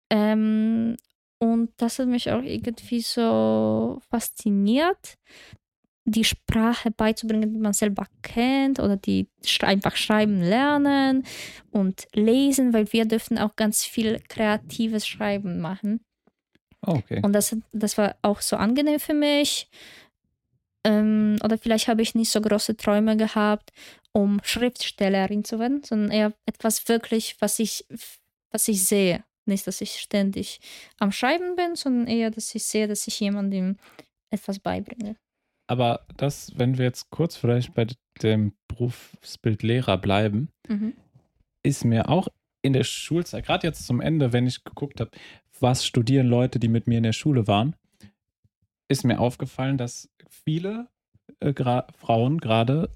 [0.09, 0.97] Ähm,
[1.39, 5.17] und das hat mich auch irgendwie so fasziniert,
[6.05, 9.27] die Sprache beizubringen, die man selber kennt oder die
[9.61, 11.25] einfach schreiben lernen
[11.69, 16.01] und lesen, weil wir dürfen auch ganz viel kreatives Schreiben machen.
[16.85, 17.21] Oh, okay.
[17.23, 19.69] Und das, das war auch so angenehm für mich.
[20.83, 23.71] Ähm, oder vielleicht habe ich nicht so große Träume gehabt,
[24.13, 27.85] um Schriftstellerin zu werden, sondern eher etwas wirklich, was ich,
[28.49, 29.23] was ich sehe.
[29.45, 30.59] Nicht, dass ich ständig
[30.97, 33.77] am Schreiben bin, sondern eher, dass ich sehe, dass ich jemandem
[34.31, 35.15] etwas beibringe.
[35.71, 37.87] Aber das, wenn wir jetzt kurz vielleicht bei
[38.21, 40.91] dem Berufsbild Lehrer bleiben, Mhm.
[41.63, 42.27] ist mir auch
[42.61, 45.11] in der Schulzeit, gerade jetzt zum Ende, wenn ich geguckt habe,
[45.61, 47.73] was studieren Leute, die mit mir in der Schule waren,
[48.89, 50.89] ist mir aufgefallen, dass viele
[51.39, 52.89] äh, gra Frauen gerade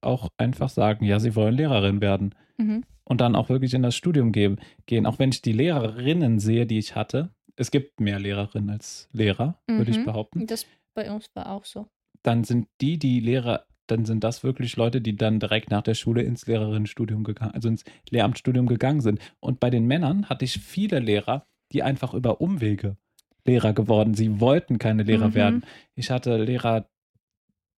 [0.00, 2.84] auch einfach sagen, ja, sie wollen Lehrerin werden Mhm.
[3.04, 4.58] und dann auch wirklich in das Studium gehen.
[4.86, 5.04] gehen.
[5.04, 9.58] Auch wenn ich die Lehrerinnen sehe, die ich hatte, es gibt mehr Lehrerinnen als Lehrer,
[9.66, 10.04] würde ich Mhm.
[10.06, 10.46] behaupten.
[10.46, 11.86] Das bei uns war auch so.
[12.22, 15.94] Dann sind die, die Lehrer, dann sind das wirklich Leute, die dann direkt nach der
[15.94, 19.20] Schule ins Lehrerinnenstudium gegangen, also ins Lehramtsstudium gegangen sind.
[19.40, 22.96] Und bei den Männern hatte ich viele Lehrer, die einfach über Umwege
[23.44, 24.14] Lehrer geworden.
[24.14, 25.34] Sie wollten keine Lehrer Mhm.
[25.34, 25.64] werden.
[25.94, 26.88] Ich hatte Lehrer,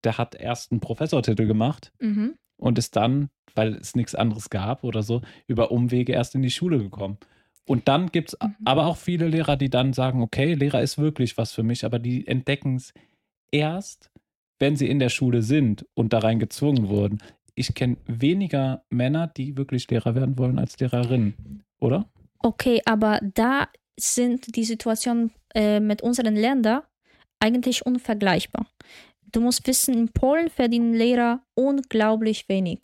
[0.04, 2.34] der hat erst einen Professortitel gemacht Mhm.
[2.56, 6.50] und ist dann, weil es nichts anderes gab oder so, über Umwege erst in die
[6.50, 7.18] Schule gekommen.
[7.66, 8.54] Und dann gibt es Mhm.
[8.64, 11.98] aber auch viele Lehrer, die dann sagen, okay, Lehrer ist wirklich was für mich, aber
[11.98, 12.94] die entdecken es
[13.50, 14.10] erst,
[14.58, 17.18] wenn sie in der Schule sind und da rein gezwungen wurden.
[17.54, 22.08] Ich kenne weniger Männer, die wirklich Lehrer werden wollen, als Lehrerinnen, oder?
[22.40, 23.68] Okay, aber da
[23.98, 26.82] sind die Situationen äh, mit unseren Ländern
[27.40, 28.66] eigentlich unvergleichbar.
[29.32, 32.80] Du musst wissen, in Polen verdienen Lehrer unglaublich wenig.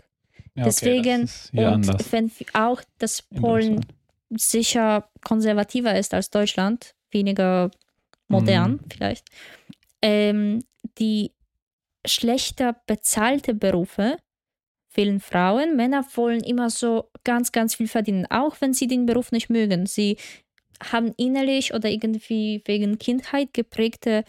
[0.56, 2.12] Ja, Deswegen- und anders.
[2.12, 3.86] wenn auch das in Polen
[4.30, 7.70] sicher konservativer ist als Deutschland, weniger
[8.28, 8.80] modern Mhm.
[8.92, 9.28] vielleicht,
[10.02, 10.64] ähm,
[10.98, 11.32] die
[12.06, 14.18] schlechter bezahlte Berufe
[14.94, 15.76] wählen Frauen.
[15.76, 19.86] Männer wollen immer so ganz, ganz viel verdienen, auch wenn sie den Beruf nicht mögen.
[19.86, 20.16] Sie
[20.82, 24.24] haben innerlich oder irgendwie wegen Kindheit geprägte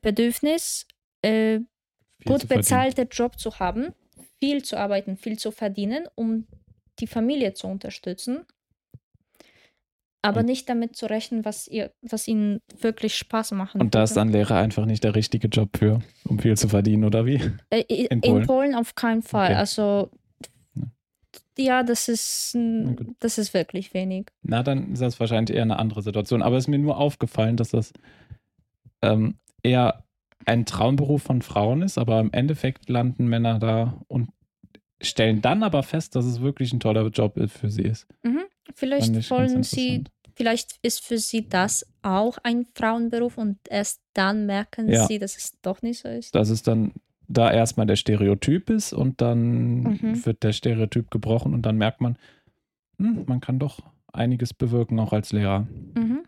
[0.00, 0.86] Bedürfnis,
[1.22, 1.60] äh,
[2.24, 3.92] gut bezahlte Job zu haben,
[4.40, 6.46] viel zu arbeiten, viel zu verdienen, um
[7.00, 8.46] die Familie zu unterstützen,
[10.24, 14.02] aber Und- nicht damit zu rechnen, was, ihr, was ihnen wirklich Spaß machen Und da
[14.04, 17.40] ist dann Lehrer einfach nicht der richtige Job für, um viel zu verdienen, oder wie?
[17.70, 18.46] Äh, in in, Polen?
[18.46, 18.74] Polen?
[18.74, 19.50] auf keinen Fall.
[19.50, 19.54] Okay.
[19.56, 20.10] Also
[21.58, 22.56] ja, das ist,
[23.20, 24.26] das ist wirklich wenig.
[24.42, 26.42] Na, dann ist das wahrscheinlich eher eine andere Situation.
[26.42, 27.92] Aber es ist mir nur aufgefallen, dass das
[29.02, 30.04] ähm, eher
[30.46, 34.30] ein Traumberuf von Frauen ist, aber im Endeffekt landen Männer da und
[35.00, 38.06] stellen dann aber fest, dass es wirklich ein toller Job für sie ist.
[38.22, 38.42] Mhm.
[38.74, 40.04] Vielleicht wollen sie.
[40.36, 45.06] Vielleicht ist für sie das auch ein Frauenberuf und erst dann merken Ja.
[45.06, 46.34] sie, dass es doch nicht so ist.
[46.34, 46.92] Dass es dann
[47.28, 50.26] da erstmal der Stereotyp ist und dann Mhm.
[50.26, 52.18] wird der Stereotyp gebrochen und dann merkt man,
[52.98, 53.80] hm, man kann doch
[54.12, 55.66] einiges bewirken, auch als Lehrer.
[55.94, 56.24] Mhm.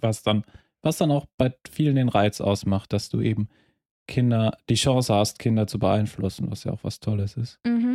[0.00, 0.44] Was dann,
[0.82, 3.48] was dann auch bei vielen den Reiz ausmacht, dass du eben
[4.08, 7.58] Kinder, die Chance hast, Kinder zu beeinflussen, was ja auch was Tolles ist.
[7.66, 7.91] Mhm.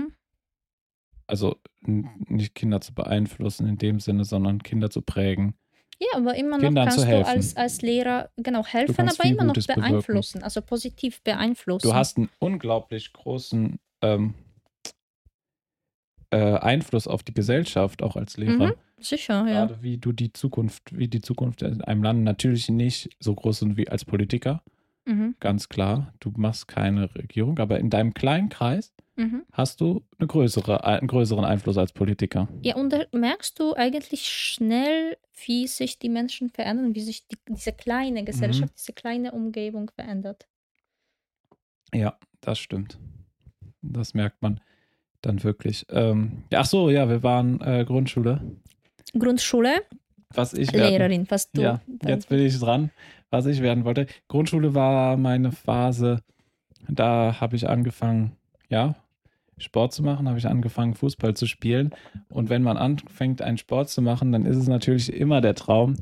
[1.28, 5.56] Also nicht Kinder zu beeinflussen in dem Sinne, sondern Kinder zu prägen.
[6.00, 9.54] Ja, aber immer noch Kindern kannst du als, als Lehrer genau helfen, aber immer noch
[9.56, 9.90] Gutes bewirken.
[9.92, 11.88] beeinflussen, also positiv beeinflussen.
[11.88, 14.36] Du hast einen unglaublich großen ähm,
[16.30, 18.68] äh, Einfluss auf die Gesellschaft, auch als Lehrer.
[18.68, 18.74] Mhm.
[19.00, 19.66] Sicher, ja.
[19.66, 23.60] Gerade wie du die Zukunft, wie die Zukunft in einem Land natürlich nicht so groß
[23.60, 24.62] sind wie als Politiker,
[25.06, 25.36] Mhm.
[25.40, 26.14] ganz klar.
[26.20, 29.44] Du machst keine Regierung, aber in deinem kleinen Kreis Mhm.
[29.52, 32.48] hast du eine größere, einen größeren Einfluss als Politiker.
[32.62, 37.38] Ja, und da merkst du eigentlich schnell, wie sich die Menschen verändern, wie sich die,
[37.50, 40.48] diese kleine Gesellschaft, diese kleine Umgebung verändert.
[41.94, 43.00] Ja, das stimmt.
[43.82, 44.62] Das merkt man
[45.22, 45.86] dann wirklich.
[45.90, 48.42] Ähm, ja, ach so, ja, wir waren äh, Grundschule.
[49.18, 49.82] Grundschule,
[50.34, 51.62] Was ich werden, Lehrerin, was du.
[51.62, 52.92] Ja, jetzt bin ich dran,
[53.30, 54.08] was ich werden wollte.
[54.28, 56.22] Grundschule war meine Phase,
[56.88, 58.34] da habe ich angefangen,
[58.70, 58.96] ja,
[59.58, 61.92] Sport zu machen, habe ich angefangen, Fußball zu spielen.
[62.30, 65.96] Und wenn man anfängt, einen Sport zu machen, dann ist es natürlich immer der Traum,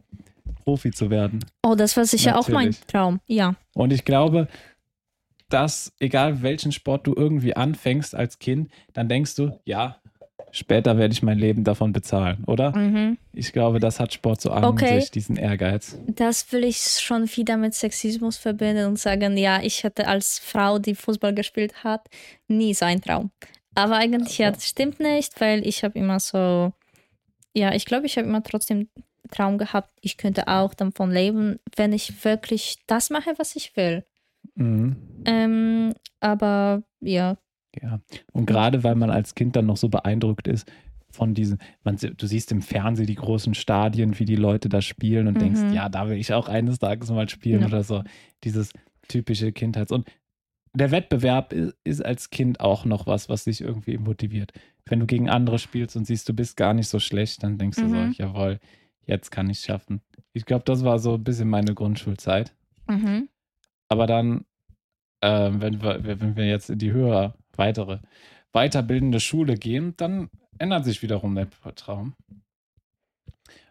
[0.64, 1.46] Profi zu werden.
[1.64, 2.88] Oh, das war sicher auch mein Natürlich.
[2.88, 3.20] Traum.
[3.28, 3.56] Ja.
[3.74, 4.48] Und ich glaube,
[5.50, 10.02] dass egal welchen Sport du irgendwie anfängst als Kind, dann denkst du, ja,
[10.52, 12.76] später werde ich mein Leben davon bezahlen, oder?
[12.76, 13.18] Mhm.
[13.34, 15.00] Ich glaube, das hat Sport so an Okay.
[15.00, 15.98] sich, diesen Ehrgeiz.
[16.08, 20.80] Das will ich schon wieder mit Sexismus verbinden und sagen, ja, ich hatte als Frau,
[20.80, 22.08] die Fußball gespielt hat,
[22.48, 23.32] nie so einen Traum.
[23.76, 26.72] Aber eigentlich, ja, das stimmt nicht, weil ich habe immer so,
[27.54, 28.90] ja, ich glaube, ich habe immer trotzdem
[29.32, 34.06] Traum gehabt, ich könnte auch davon leben, wenn ich wirklich das mache, was ich will.
[34.56, 34.96] Mhm.
[35.26, 37.38] Ähm, aber ja,
[37.82, 38.00] Ja.
[38.32, 40.70] Und gerade weil man als Kind dann noch so beeindruckt ist
[41.12, 45.28] von diesen, man, du siehst im Fernsehen die großen Stadien, wie die Leute da spielen
[45.28, 45.40] und Mhm.
[45.40, 47.68] denkst, ja, da will ich auch eines Tages mal spielen Ja.
[47.68, 48.04] oder so.
[48.44, 48.72] Dieses
[49.08, 50.08] typische Kindheits- und
[50.74, 51.54] der Wettbewerb
[51.86, 54.52] ist, als Kind auch noch was, was dich irgendwie motiviert.
[54.86, 57.78] Wenn du gegen andere spielst und siehst, du bist gar nicht so schlecht, dann denkst
[57.78, 58.12] du Mhm.
[58.12, 58.60] so, jawohl,
[59.06, 60.02] jetzt kann ich es schaffen.
[60.34, 62.54] Ich glaube, das war so ein bisschen meine Grundschulzeit.
[62.90, 63.30] mhm.
[63.88, 64.44] Aber dann,
[65.22, 68.00] ähm, wenn, wir, wenn wir jetzt in die höhere, weitere,
[68.54, 72.14] weiterbildende Schule gehen, dann ändert sich wiederum der Traum.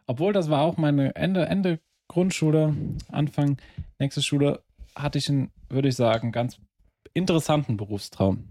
[0.07, 2.75] Obwohl, das war auch meine Ende, Ende Grundschule,
[3.11, 3.57] Anfang
[3.99, 4.63] nächste Schule,
[4.95, 6.59] hatte ich einen, würde ich sagen, ganz
[7.15, 8.49] interessanten Berufstraum.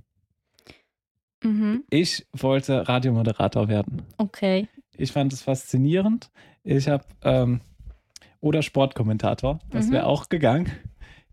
[1.43, 1.83] Mhm.
[1.89, 4.03] Ich wollte Radiomoderator werden.
[4.17, 4.67] okay.
[4.95, 6.29] Ich fand es faszinierend.
[6.63, 7.61] Ich habe, ähm,
[8.41, 9.91] oder Sportkommentator, das Mhm.
[9.91, 10.71] wäre auch gegangen.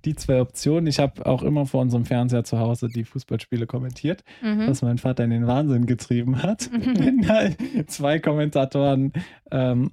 [0.05, 0.87] Die zwei Optionen.
[0.87, 4.67] Ich habe auch immer vor unserem Fernseher zu Hause die Fußballspiele kommentiert, Mhm.
[4.67, 6.71] was mein Vater in den Wahnsinn getrieben hat.
[6.73, 6.99] Mhm.
[6.99, 9.13] Wenn da zwei Kommentatoren
[9.51, 9.91] ähm,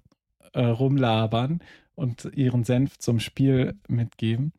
[0.53, 1.59] äh, rumlabern
[1.95, 4.53] und ihren Senf zum Spiel mitgeben.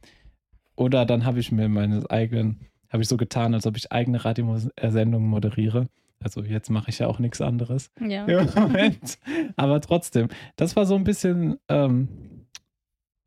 [0.76, 4.24] Oder dann habe ich mir meine eigenen, habe ich so getan, als ob ich eigene
[4.24, 5.88] Radiosendungen moderiere.
[6.20, 8.24] Also jetzt mache ich ja auch nichts anderes Ja.
[8.26, 9.18] im Moment.
[9.56, 12.08] Aber trotzdem, das war so ein bisschen ähm,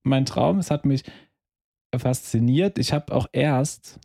[0.04, 0.60] mein Traum.
[0.60, 1.04] Es hat mich
[1.98, 2.78] fasziniert.
[2.80, 4.00] Ich habe auch erst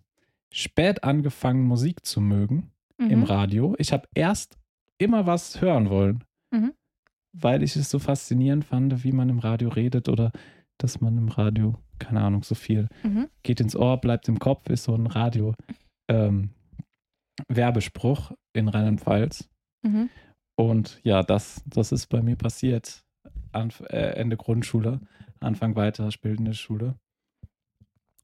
[0.53, 3.25] spät angefangen, Musik zu mögen im Mhm.
[3.25, 3.75] Radio.
[3.79, 4.59] Ich habe erst
[4.99, 6.73] immer was hören wollen, Mhm.
[7.33, 10.33] weil ich es so faszinierend fand, wie man im Radio redet oder
[10.79, 13.29] dass man im Radio, keine Ahnung, so viel Mhm.
[13.43, 15.55] geht ins Ohr, bleibt im Kopf, ist so ein Radio.
[16.09, 16.51] Ähm,
[17.49, 19.49] Werbespruch in Rheinland-Pfalz.
[19.83, 20.09] Mhm.
[20.59, 23.05] Und ja, das, das ist bei mir passiert.
[23.53, 25.01] Anf äh, Ende Grundschule,
[25.41, 26.95] Anfang weiterbildende Schule.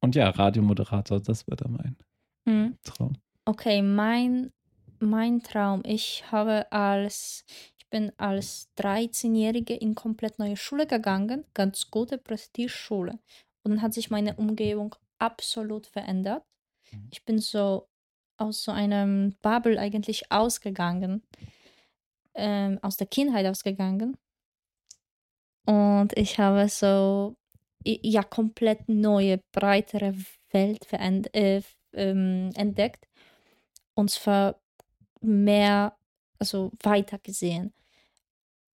[0.02, 1.96] Und ja, Radiomoderator, das wird dann mein
[2.44, 2.76] Mhm.
[2.82, 3.14] Traum.
[3.44, 4.52] Okay, mein,
[5.00, 5.82] mein Traum.
[5.84, 7.44] Ich habe als,
[7.78, 13.18] ich bin als 13-Jährige in komplett neue Schule gegangen, ganz gute Prestigeschule.
[13.62, 16.44] Und dann hat sich meine Umgebung absolut verändert.
[16.92, 17.08] Mhm.
[17.12, 17.88] Ich bin so
[18.38, 21.22] aus so einem Bubble eigentlich ausgegangen,
[22.34, 24.16] ähm, aus der Kindheit ausgegangen.
[25.64, 27.36] Und ich habe so,
[27.84, 30.14] ja, komplett neue, breitere
[30.50, 31.62] Welt äh,
[31.94, 33.06] ähm, entdeckt.
[33.94, 34.60] Und zwar
[35.20, 35.96] mehr,
[36.38, 37.72] also weiter gesehen.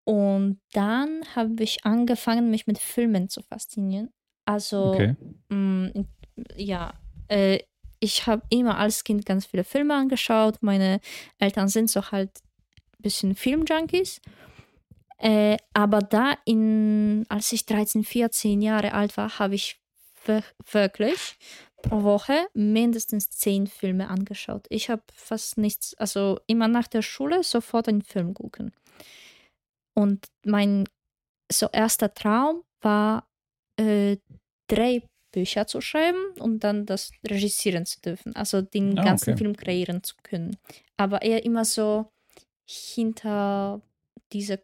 [0.05, 4.09] Und dann habe ich angefangen, mich mit Filmen zu faszinieren.
[4.45, 5.15] Also, Okay.
[5.49, 6.07] Mm, in-
[6.55, 6.93] ja,
[7.29, 7.59] äh,
[7.99, 10.57] ich habe immer als Kind ganz viele Filme angeschaut.
[10.61, 10.99] Meine
[11.39, 12.29] Eltern sind so halt
[12.97, 14.21] ein bisschen Filmjunkies.
[15.17, 19.79] Äh, aber da, in, als ich 13, 14 Jahre alt war, habe ich
[20.27, 21.37] wir wirklich
[21.81, 24.65] pro Woche mindestens zehn Filme angeschaut.
[24.69, 28.73] Ich habe fast nichts, also immer nach der Schule sofort einen Film gucken.
[29.93, 30.85] Und mein
[31.51, 33.27] so erster Traum war,
[33.79, 34.17] äh,
[34.67, 39.37] Drehbücher zu schreiben und dann das regissieren zu dürfen, also den Ah, ganzen okay.
[39.37, 40.57] Film kreieren zu können.
[40.97, 42.11] Aber eher immer so
[42.65, 43.81] hinter
[44.33, 44.61] diese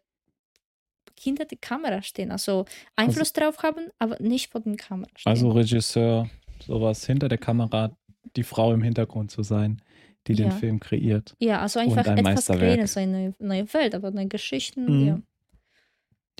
[1.18, 2.64] hinter die Kamera stehen, also
[2.96, 5.30] Einfluss drauf haben, aber nicht vor den Kamera stehen.
[5.30, 6.28] Also Regisseur,
[6.64, 7.96] sowas hinter der Kamera,
[8.36, 9.80] die Frau im Hintergrund zu sein,
[10.26, 10.56] die den Ja.
[10.56, 11.34] Film kreiert.
[11.38, 15.06] ja, also einfach ein etwas kreieren, so eine neue, neue Welt, aber neue Geschichten, Mhm.
[15.06, 15.20] ja.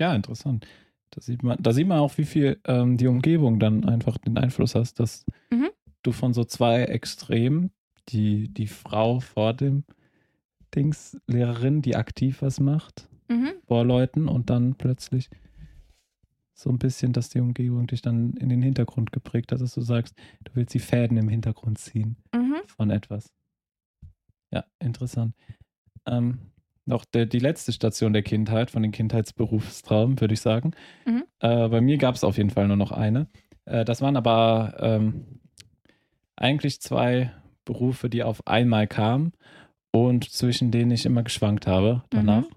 [0.00, 0.66] Ja, interessant.
[1.10, 4.36] Da sieht man, da sieht man auch, wie viel ähm, die Umgebung dann einfach den
[4.38, 5.70] Einfluss hast, dass Mhm.
[6.02, 7.70] du von so zwei Extremen,
[8.08, 9.84] die, die Frau vor dem
[10.74, 13.52] Dings, Lehrerin, die aktiv was macht, Mhm.
[13.66, 15.30] vor Leuten und dann plötzlich
[16.52, 19.80] so ein bisschen, dass die Umgebung dich dann in den Hintergrund geprägt hat, dass du
[19.80, 22.56] sagst, du willst die Fäden im Hintergrund ziehen Mhm.
[22.66, 23.32] von etwas.
[24.52, 25.34] Ja, interessant.
[26.06, 26.38] Ähm,
[26.86, 30.72] noch der, die letzte Station der Kindheit, von den Kindheitsberufstraum, würde ich sagen.
[31.06, 31.24] Mhm.
[31.40, 33.26] Äh, bei mir gab es auf jeden Fall nur noch eine.
[33.64, 35.40] Äh, das waren aber ähm,
[36.36, 37.32] eigentlich zwei
[37.64, 39.32] Berufe, die auf einmal kamen
[39.92, 42.42] und zwischen denen ich immer geschwankt habe danach.
[42.42, 42.54] Mhm.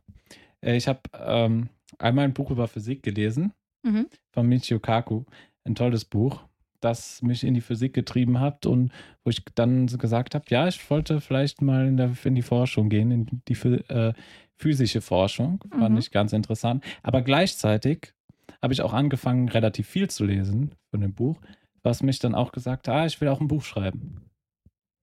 [0.61, 4.07] Äh, ich habe ähm, einmal ein Buch über Physik gelesen Mhm.
[4.33, 5.23] von Michio Kaku.
[5.63, 6.43] Ein tolles Buch,
[6.81, 8.91] das mich in die Physik getrieben hat und
[9.23, 12.41] wo ich dann so gesagt habe, ja, ich wollte vielleicht mal in, der, in die
[12.41, 14.13] Forschung gehen, in die äh,
[14.57, 15.63] physische Forschung.
[15.71, 15.97] Fand Mhm.
[15.99, 16.83] ich ganz interessant.
[17.03, 18.13] Aber gleichzeitig
[18.61, 21.39] habe ich auch angefangen, relativ viel zu lesen von dem Buch,
[21.83, 24.21] was mich dann auch gesagt hat, ah, ich will auch ein Buch schreiben,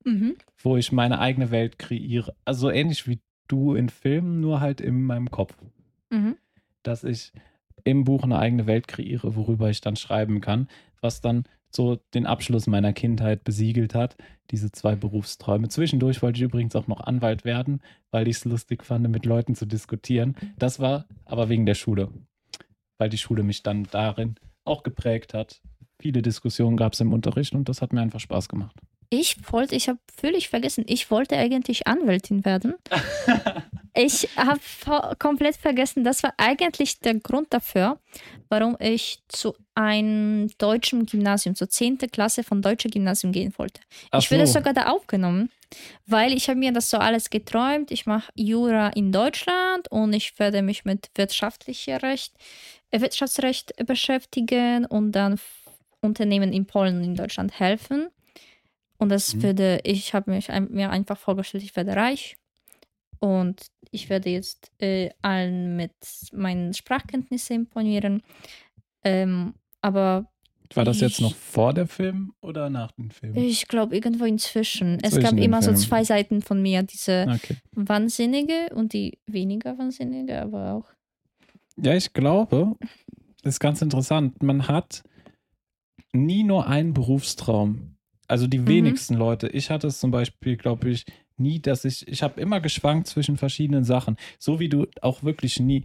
[0.05, 0.37] Mhm.
[0.63, 2.35] wo ich meine eigene Welt kreiere.
[2.45, 5.55] Also ähnlich wie du in Filmen, nur halt in meinem Kopf
[6.11, 6.37] Mhm.
[6.83, 7.33] dass ich
[7.83, 10.69] im Buch eine eigene Welt kreiere, worüber ich dann schreiben kann,
[11.01, 14.17] was dann so den Abschluss meiner Kindheit besiegelt hat,
[14.51, 15.69] diese zwei Berufsträume.
[15.69, 17.81] Zwischendurch wollte ich übrigens auch noch Anwalt werden,
[18.13, 20.37] weil ich es lustig fand, mit Leuten zu diskutieren.
[20.57, 22.11] Das war aber wegen der Schule,
[22.99, 25.61] weil die Schule mich dann darin auch geprägt hat.
[25.99, 28.77] Viele Diskussionen gab es im Unterricht und das hat mir einfach Spaß gemacht.
[29.11, 32.75] Ich wollte, ich habe völlig vergessen, ich wollte eigentlich Anwältin werden.
[33.97, 34.61] Ich habe
[35.21, 38.01] komplett vergessen, das war eigentlich der Grund dafür,
[38.49, 41.99] warum ich zu einem deutschen Gymnasium, zur 10.
[42.11, 43.81] Klasse von deutschen Gymnasium gehen wollte.
[44.11, 44.55] Ach ich wurde so.
[44.55, 45.49] sogar da aufgenommen,
[46.07, 47.93] weil ich habe mir das so alles geträumt.
[47.93, 52.35] Ich mache Jura in Deutschland und ich werde mich mit wirtschaftlichem Recht,
[52.91, 55.39] äh, Wirtschaftsrecht beschäftigen und dann
[56.01, 58.09] Unternehmen in Polen und in Deutschland helfen.
[58.99, 59.43] Und das Mhm.
[59.43, 62.37] würde, ich habe mich mir einfach vorgestellt, ich werde reich
[63.19, 65.93] und ich werde jetzt äh, allen mit
[66.33, 68.23] meinen Sprachkenntnissen imponieren.
[69.03, 70.31] Ähm, aber
[70.75, 73.37] War das jetzt Ich- noch vor der Film oder nach dem Film?
[73.37, 74.99] ich glaube irgendwo inzwischen.
[75.03, 75.79] Es Zwischen gab den immer so Filmen.
[75.83, 77.57] zwei Seiten von mir, diese Okay.
[77.73, 80.89] Wahnsinnige und die weniger Wahnsinnige, aber auch.
[81.77, 82.75] Ja, ich glaube,
[83.43, 84.43] das ist ganz interessant.
[84.43, 85.03] Man hat
[86.13, 87.94] nie nur einen Berufstraum.
[88.29, 88.69] Also die Mhm.
[88.69, 89.49] wenigsten Leute.
[89.49, 91.05] Ich hatte es zum Beispiel, glaube ich,
[91.37, 94.17] nie, dass ich, ich habe immer geschwankt zwischen verschiedenen Sachen.
[94.39, 95.85] So wie du auch wirklich nie,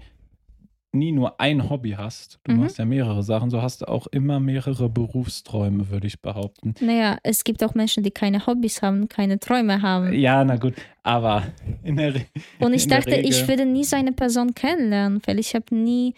[0.91, 2.39] nie nur ein Hobby hast.
[2.43, 2.59] Du Mhm.
[2.61, 3.49] machst ja mehrere Sachen.
[3.49, 6.73] So hast du auch immer mehrere Berufsträume, würde ich behaupten.
[6.81, 10.13] Naja, es gibt auch Menschen, die keine Hobbys haben, keine Träume haben.
[10.13, 10.73] Ja, na gut.
[11.03, 11.43] Aber
[11.83, 12.25] in der, Re-
[12.59, 16.15] Und ich dachte, ich Regel- würde nie so eine Person kennenlernen, weil ich habe nie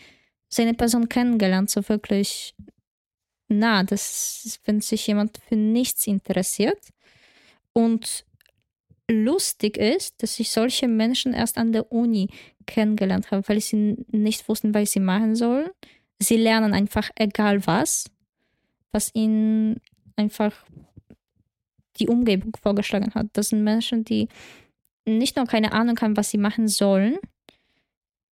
[0.49, 2.53] so eine Person kennengelernt, so wirklich
[3.51, 3.83] nah.
[3.83, 6.79] Das ist, wenn sich jemand für nichts interessiert.
[7.73, 8.25] Und
[9.09, 12.29] lustig ist, dass ich solche Menschen erst an der Uni
[12.65, 15.69] kennengelernt habe, weil sie nicht wussten, was sie machen sollen.
[16.19, 18.05] Sie lernen einfach egal was,
[18.91, 19.81] was ihnen
[20.15, 20.53] einfach
[21.97, 23.27] die Umgebung vorgeschlagen hat.
[23.33, 24.27] Das sind Menschen, die
[25.05, 27.17] nicht nur keine Ahnung haben, was sie machen sollen,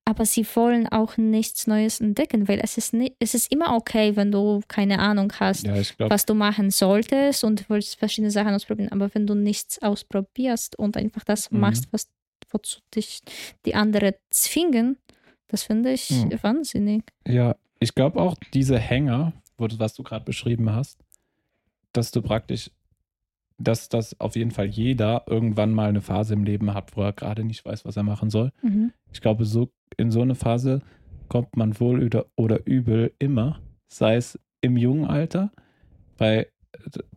[0.09, 4.15] aber sie wollen auch nichts Neues entdecken, weil es ist, nicht, es ist immer okay,
[4.15, 7.95] wenn du keine Ahnung hast, ja, ich glaube, was du machen solltest und du willst
[7.97, 11.59] verschiedene Sachen ausprobieren, aber wenn du nichts ausprobierst und einfach das Mhm.
[11.59, 12.09] machst, was
[12.51, 13.19] wozu dich
[13.65, 14.97] die anderen zwingen,
[15.47, 16.39] das finde ich Mhm.
[16.41, 17.03] wahnsinnig.
[17.27, 20.97] Ja, ich glaube auch diese Hänger, was du gerade beschrieben hast,
[21.93, 22.71] dass du praktisch,
[23.59, 27.13] dass das auf jeden Fall jeder irgendwann mal eine Phase im Leben hat, wo er
[27.13, 28.51] gerade nicht weiß, was er machen soll.
[28.61, 28.91] Mhm.
[29.11, 30.81] Ich glaube, so in so eine Phase
[31.27, 35.51] kommt man wohl oder, oder übel immer, sei es im jungen Alter,
[36.17, 36.47] bei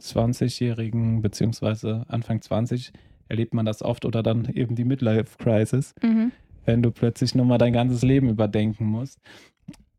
[0.00, 2.92] 20-Jährigen beziehungsweise Anfang 20
[3.28, 5.94] erlebt man das oft oder dann eben die Midlife Crisis.
[6.02, 6.32] Mhm.
[6.64, 9.18] wenn du plötzlich nochmal dein ganzes Leben überdenken musst.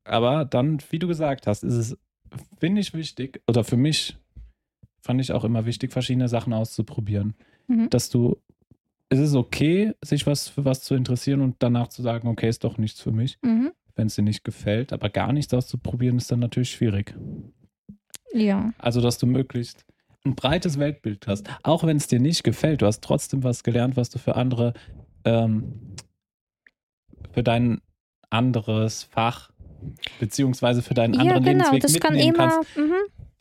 [0.05, 1.97] Aber dann, wie du gesagt hast, ist es,
[2.59, 4.17] finde ich, wichtig, oder für mich
[5.03, 7.35] fand ich auch immer wichtig, verschiedene Sachen auszuprobieren.
[7.67, 7.89] Mhm.
[7.89, 8.37] Dass du,
[9.09, 12.63] es ist okay, sich was für was zu interessieren und danach zu sagen, okay, ist
[12.63, 13.71] doch nichts für mich, Mhm.
[13.95, 14.93] wenn es dir nicht gefällt.
[14.93, 17.13] Aber gar nichts auszuprobieren ist dann natürlich schwierig.
[18.33, 18.73] Ja.
[18.77, 19.85] Also, dass du möglichst
[20.25, 21.49] ein breites Weltbild hast.
[21.63, 24.73] Auch wenn es dir nicht gefällt, du hast trotzdem was gelernt, was du für andere,
[25.25, 25.73] ähm,
[27.33, 27.81] für dein
[28.29, 29.51] anderes Fach,
[30.19, 31.65] beziehungsweise für deinen Ja, anderen genau.
[31.71, 32.49] Lebensweg Das kann mitnehmen immer.
[32.49, 32.77] kannst.
[32.77, 32.93] Mhm.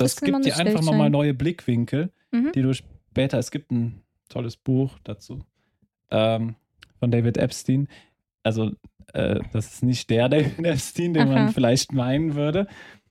[0.03, 2.53] Das, gibt dir einfach nochmal neue Blickwinkel, Mhm.
[2.55, 5.41] die du später, es gibt ein tolles Buch dazu
[6.11, 6.55] ähm,
[6.99, 7.89] von David Epstein.
[8.43, 8.73] Also,
[9.13, 11.35] äh, das ist nicht der David Epstein, den Aha.
[11.35, 12.67] man vielleicht meinen würde,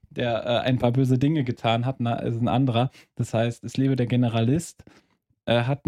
[0.09, 2.89] der äh, ein paar böse Dinge getan hat, na, ist ein anderer.
[3.15, 4.83] Das heißt, es lebe der Generalist.
[5.45, 5.83] Äh, hat,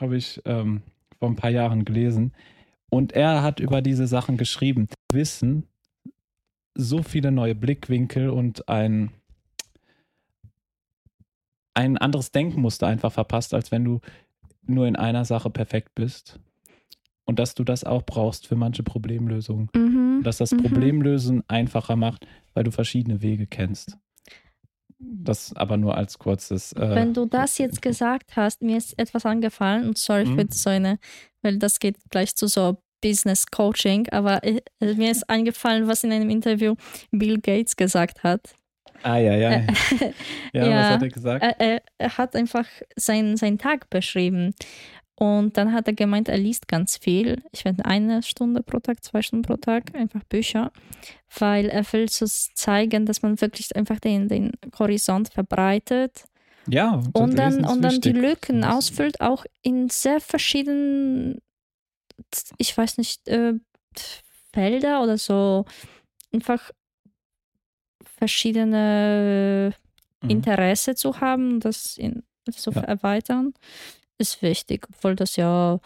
[0.00, 0.82] habe ich ähm,
[1.18, 2.32] vor ein paar Jahren gelesen.
[2.90, 4.88] Und er hat über diese Sachen geschrieben.
[5.12, 5.66] Wissen,
[6.74, 9.10] so viele neue Blickwinkel und ein,
[11.76, 14.00] ein anderes Denkmuster einfach verpasst, als wenn du
[14.66, 16.40] nur in einer Sache perfekt bist.
[17.24, 19.68] Und dass du das auch brauchst für manche Problemlösungen.
[19.74, 20.22] Mhm.
[20.22, 20.58] Dass das Mhm.
[20.58, 23.98] Problemlösen einfacher macht, weil du verschiedene Wege kennst.
[24.98, 26.72] Das aber nur als kurzes.
[26.72, 30.38] Äh, Wenn du das jetzt gesagt hast, mir ist etwas angefallen und sorry Mhm.
[30.38, 30.98] für so eine,
[31.42, 36.12] weil das geht gleich zu so Business Coaching, aber äh, mir ist eingefallen, was in
[36.12, 36.74] einem Interview
[37.10, 38.54] Bill Gates gesagt hat.
[39.02, 39.50] Ah, ja, ja.
[39.50, 39.66] Äh,
[40.52, 41.44] ja, was ja, hat er gesagt?
[41.58, 42.66] Er, er, hat einfach
[42.96, 44.54] sein, seinen Tag beschrieben.
[45.18, 47.42] Und dann hat er gemeint, er liest ganz viel.
[47.50, 50.72] Ich werde eine Stunde pro Tag, zwei Stunden pro Tag, einfach Bücher,
[51.38, 56.24] weil er will so zeigen, dass man wirklich einfach den, den Horizont verbreitet
[56.68, 58.12] ja, und dann, und dann die.
[58.12, 61.40] Lücken ausfüllt, auch in sehr verschiedenen,
[62.58, 63.54] ich weiß nicht, äh,
[64.52, 65.64] Felder oder so,
[66.32, 66.70] einfach
[68.06, 69.72] verschiedene
[70.22, 70.30] Mhm.
[70.30, 72.80] Interesse zu haben, das in, zu Ja.
[72.82, 73.52] erweitern,
[74.18, 75.78] ist wichtig, obwohl das ja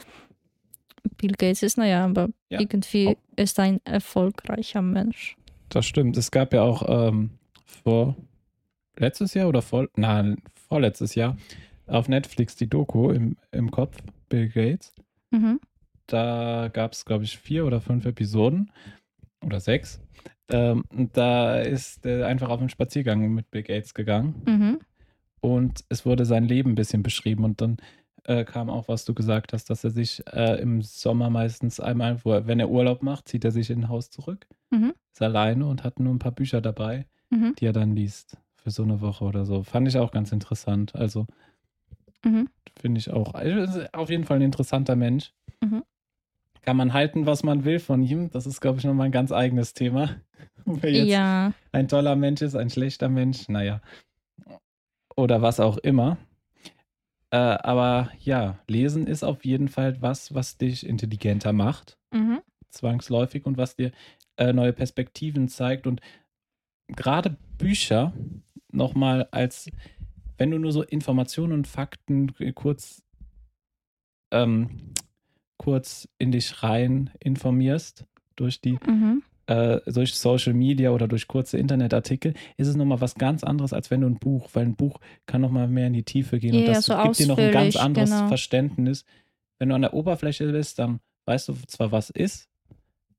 [1.16, 2.60] Bill Gates ist, naja, aber Ja.
[2.60, 5.36] irgendwie Au- ist ein erfolgreicher Mensch.
[5.68, 6.16] Das stimmt.
[6.16, 7.30] Es gab ja auch ähm,
[7.64, 8.16] vor
[8.96, 10.36] letztes Jahr oder vor, nein,
[10.68, 11.36] vorletztes Jahr
[11.86, 13.96] auf Netflix die Doku im, im Kopf,
[14.28, 14.92] Bill Gates.
[15.30, 15.60] Mhm.
[16.06, 18.70] Da gab es, glaube ich, vier oder fünf Episoden
[19.44, 20.00] oder sechs.
[20.52, 24.78] Ähm, und da ist er einfach auf einen Spaziergang mit Bill Gates gegangen Mhm.
[25.40, 27.76] und es wurde sein Leben ein bisschen beschrieben und dann
[28.24, 32.22] äh, kam auch, was du gesagt hast, dass er sich äh, im Sommer meistens einmal,
[32.24, 34.92] wo er, wenn er Urlaub macht, zieht er sich in ein Haus zurück, Mhm.
[35.12, 37.54] ist alleine und hat nur ein paar Bücher dabei, Mhm.
[37.58, 39.62] die er dann liest für so eine Woche oder so.
[39.62, 40.94] Fand ich auch ganz interessant.
[40.94, 41.26] Also
[42.24, 42.48] Mhm.
[42.78, 43.32] finde ich auch.
[43.34, 45.32] Also, auf jeden Fall ein interessanter Mensch.
[45.62, 45.82] Mhm.
[46.62, 48.30] Kann man halten, was man will von ihm.
[48.30, 50.16] Das ist, glaube ich, nochmal ein ganz eigenes Thema.
[50.66, 53.80] Ob er jetzt Ja, ein toller Mensch ist, ein schlechter Mensch, naja.
[55.16, 56.18] Oder was auch immer.
[57.30, 62.40] Äh, aber ja, lesen ist auf jeden Fall was, was dich intelligenter macht, mhm.
[62.70, 63.92] zwangsläufig, und was dir
[64.36, 65.86] äh, neue Perspektiven zeigt.
[65.86, 66.00] Und
[66.88, 68.12] gerade Bücher
[68.72, 69.70] nochmal als,
[70.38, 73.02] wenn du nur so Informationen und Fakten kurz,
[74.32, 74.92] ähm,
[75.60, 79.22] kurz in dich rein informierst durch die Mhm.
[79.46, 83.90] äh, durch Social Media oder durch kurze Internetartikel, ist es nochmal was ganz anderes, als
[83.90, 86.60] wenn du ein Buch, weil ein Buch kann nochmal mehr in die Tiefe gehen und
[86.66, 88.28] Ja, das so gibt dir noch ein ganz anderes genau.
[88.28, 89.04] Verständnis.
[89.58, 92.48] Wenn du an der Oberfläche bist, dann weißt du zwar, was ist,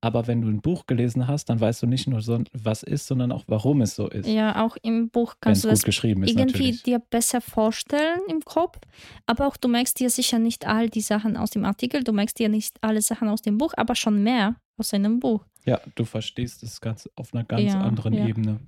[0.02, 3.06] aber wenn du ein Buch gelesen hast, dann weißt du nicht nur, so, was ist,
[3.06, 4.28] sondern auch, warum es so ist.
[4.28, 6.84] Ja, auch im Buch es kannst du das geschrieben ist, irgendwie natürlich.
[6.84, 8.80] dir besser vorstellen im Kopf,
[9.28, 12.40] aber auch du merkst dir sicher nicht all die Sachen aus dem Artikel, du merkst
[12.40, 15.46] dir nicht alle Sachen aus dem Buch, aber schon mehr aus einem Buch.
[15.66, 18.28] Ja, du verstehst es ganz auf einer ganz Ja, anderen ja.
[18.28, 18.60] Ebene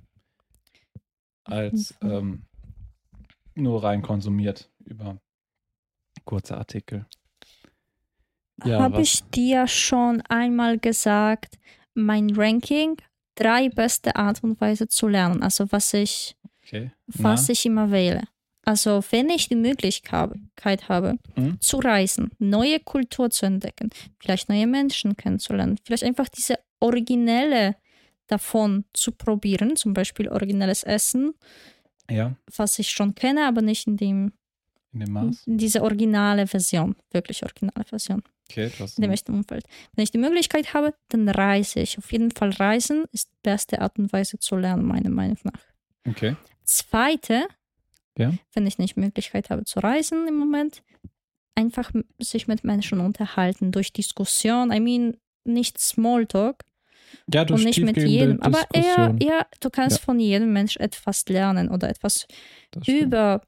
[1.44, 2.46] als ähm,
[3.54, 5.20] nur rein konsumiert über
[6.24, 7.06] kurze Artikel.
[8.62, 11.56] Ja, Habe ich dir schon einmal gesagt,
[11.94, 12.96] mein Ranking,
[13.34, 16.92] drei beste Art und Weise zu lernen, also was ich, Okay.
[17.06, 17.52] was Na?
[17.52, 18.22] ich immer wähle.
[18.64, 21.60] Also wenn ich die Möglichkeit habe, Mhm.
[21.60, 27.76] zu reisen, neue Kultur zu entdecken, vielleicht neue Menschen kennenzulernen, vielleicht einfach diese originelle
[28.28, 31.34] davon zu probieren, zum Beispiel originelles Essen,
[32.10, 34.32] Ja, was ich schon kenne, aber nicht in, dem,
[34.94, 35.46] in dem Maß.
[35.46, 39.64] in dieser originale Version, wirklich originale Version, Okay, das in dem echten Umfeld.
[39.94, 41.98] Wenn ich die Möglichkeit habe, dann reise ich.
[41.98, 45.60] Auf jeden Fall reisen ist die beste Art und Weise zu lernen, meiner Meinung nach.
[46.06, 46.36] Okay.
[46.64, 47.46] Zweite,
[48.18, 48.32] Ja.
[48.52, 50.82] wenn ich nicht Möglichkeit habe zu reisen im Moment,
[51.54, 54.72] einfach sich mit Menschen unterhalten durch Diskussion.
[54.72, 56.62] I mean, nicht Smalltalk
[57.32, 58.40] Ja, durch und nicht mit jedem.
[58.42, 60.04] Aber eher, eher, du kannst Ja.
[60.04, 62.26] von jedem Mensch etwas lernen oder etwas
[62.86, 63.40] über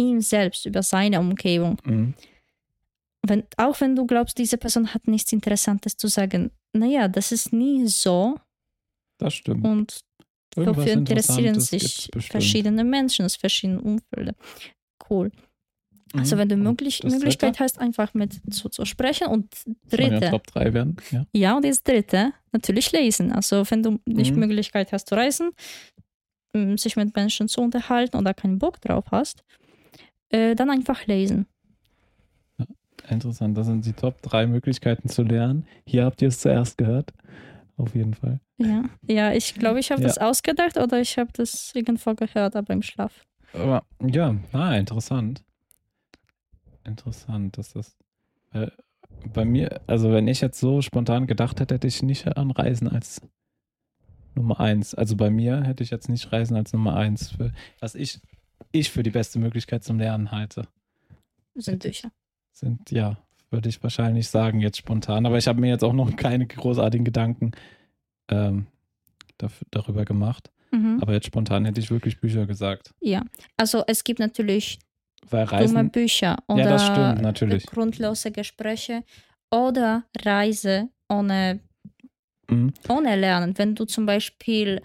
[0.00, 1.76] ihn selbst, über seine Umgebung.
[1.84, 2.14] Mhm.
[3.22, 7.52] Wenn, auch wenn du glaubst, diese Person hat nichts Interessantes zu sagen, naja, das ist
[7.52, 8.36] nie so
[9.18, 9.64] Das stimmt.
[9.66, 10.00] und
[10.56, 14.34] Irgendwas dafür interessieren sich verschiedene Menschen aus verschiedenen Umfeldern.
[15.08, 15.30] Cool.
[16.14, 16.40] Also Mhm.
[16.40, 17.64] wenn du möglich, Möglichkeit Dritte?
[17.64, 19.28] hast, einfach mit zu, zu sprechen.
[19.28, 20.96] Und waren ja dritte, Top 3 werden.
[21.12, 21.24] Ja.
[21.32, 23.30] ja, und das dritte, natürlich lesen.
[23.32, 24.40] Also wenn du nicht Mhm.
[24.40, 25.50] Möglichkeit hast zu reisen,
[26.76, 29.44] sich mit Menschen zu unterhalten oder keinen Bock drauf hast,
[30.30, 31.46] äh, dann einfach lesen.
[33.08, 33.56] Interessant.
[33.56, 35.66] Das sind die Top 3 Möglichkeiten zu lernen.
[35.86, 37.12] Hier habt ihr es zuerst gehört.
[37.76, 38.40] Auf jeden Fall.
[38.58, 40.08] Ja, ja ich glaube, ich habe Ja.
[40.08, 43.24] das ausgedacht oder ich habe das irgendwo gehört, aber im Schlaf.
[43.54, 45.42] Aber ja, ah, interessant.
[46.84, 47.96] Interessant, dass das.
[48.52, 48.68] Äh,
[49.32, 52.88] bei mir, also wenn ich jetzt so spontan gedacht hätte, hätte ich nicht an Reisen
[52.88, 53.20] als
[54.34, 54.94] Nummer eins.
[54.94, 58.20] Also bei mir hätte ich jetzt nicht Reisen als Nummer eins, für, was ich,
[58.72, 60.66] ich für die beste Möglichkeit zum Lernen halte.
[61.54, 62.10] Sind Bücher.
[62.52, 63.16] Sind, ja,
[63.50, 65.26] würde ich wahrscheinlich sagen, jetzt spontan.
[65.26, 67.52] Aber ich habe mir jetzt auch noch keine großartigen Gedanken
[68.28, 68.66] ähm,
[69.38, 70.50] dafür, darüber gemacht.
[70.70, 70.98] Mhm.
[71.00, 72.94] Aber jetzt spontan hätte ich wirklich Bücher gesagt.
[73.00, 73.24] Ja,
[73.56, 74.78] also es gibt natürlich
[75.28, 75.90] Weil dumme Reisen.
[75.90, 77.66] Bücher oder Ja, das stimmt, natürlich.
[77.66, 79.02] grundlose Gespräche
[79.50, 81.58] oder Reise ohne,
[82.48, 82.72] Mhm.
[82.88, 83.58] ohne Lernen.
[83.58, 84.80] Wenn du zum Beispiel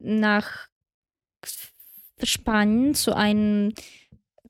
[0.00, 0.66] nach
[2.22, 3.72] Spanien zu einem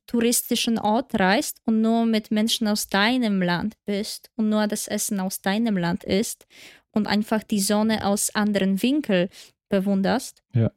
[0.07, 5.19] touristischen Ort reist und nur mit Menschen aus deinem Land bist und nur das Essen
[5.21, 6.47] aus deinem Land isst
[6.93, 9.29] und einfach die Sonne aus anderen Winkel
[9.69, 10.71] bewunderst, Ja.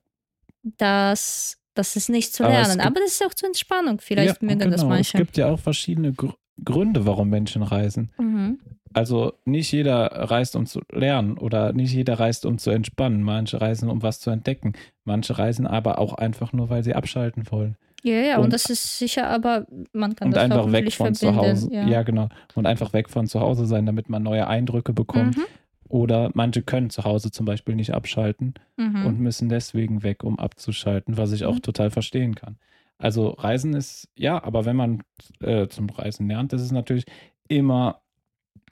[0.64, 2.74] das, das ist nicht zu Aber lernen.
[2.74, 4.00] gibt- Aber das ist auch zur Entspannung.
[4.02, 4.90] Vielleicht ja, mögen das genau.
[4.96, 5.18] manche.
[5.18, 6.34] Es gibt ja auch verschiedene Gr
[6.66, 8.12] Gründe, warum Menschen reisen.
[8.18, 8.60] Mhm.
[8.94, 13.22] Also nicht jeder reist, um zu lernen oder nicht jeder reist, um zu entspannen.
[13.24, 14.74] Manche reisen, um was zu entdecken.
[15.06, 17.76] Manche reisen aber auch einfach nur, weil sie abschalten wollen.
[18.04, 21.14] Ja, ja, und, Und- das ist sicher, aber man kann und das einfach weg von
[21.14, 21.36] zu.
[21.36, 21.70] Hause.
[21.72, 21.86] Ja.
[21.86, 22.04] Ja.
[22.04, 22.30] genau.
[22.56, 25.38] Und einfach weg von zu Hause sein, damit man neue Eindrücke bekommt.
[25.38, 25.44] Mhm.
[25.90, 29.06] Oder manche können zu Hause zum Beispiel nicht abschalten Mhm.
[29.06, 31.62] und müssen deswegen weg, um abzuschalten, was ich auch Mhm.
[31.64, 32.58] total verstehen kann.
[32.98, 35.04] Also Reisen ist, ja, aber wenn man
[35.42, 37.06] äh, zum Reisen lernt, ist es natürlich
[37.48, 38.02] immer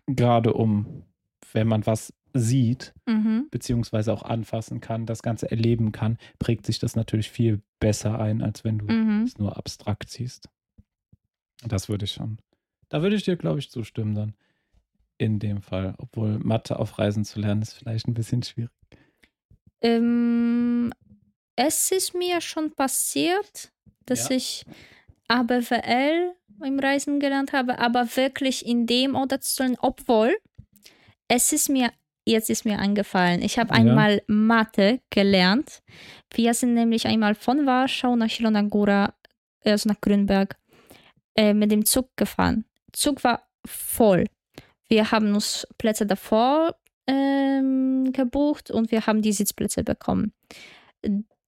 [0.08, 1.03] gerade um,
[1.53, 3.47] wenn man was sieht, Mhm.
[3.51, 8.41] beziehungsweise auch anfassen kann, das Ganze erleben kann, prägt sich das natürlich viel besser ein,
[8.41, 9.24] als wenn du Mhm.
[9.24, 10.49] es nur abstrakt siehst.
[11.66, 12.38] Das würde ich schon.
[12.89, 14.34] Da würde ich dir, glaube ich, zustimmen dann.
[15.18, 15.95] In dem Fall.
[15.97, 18.70] Obwohl Mathe auf Reisen zu lernen, ist vielleicht ein bisschen schwierig.
[19.82, 20.91] Ähm,
[21.55, 23.72] es ist mir schon passiert,
[24.05, 24.36] dass Ja.
[24.36, 24.64] ich
[25.28, 26.34] ABWL
[26.64, 30.38] im Reisen gelernt habe, aber wirklich in dem Ort zu lernen, obwohl
[31.28, 31.91] es ist mir,
[32.26, 33.82] jetzt ist mir eingefallen, ich habe Ja.
[33.82, 35.82] einmal Mathe gelernt.
[36.34, 39.14] Wir sind nämlich einmal von Warschau nach Zielona Góra,
[39.66, 40.58] also nach Grünberg,
[41.36, 42.66] äh, mit dem Zug gefahren.
[42.93, 44.26] Zug war voll.
[44.88, 46.76] Wir haben uns Plätze davor
[47.08, 50.34] ähm, gebucht und wir haben die Sitzplätze bekommen.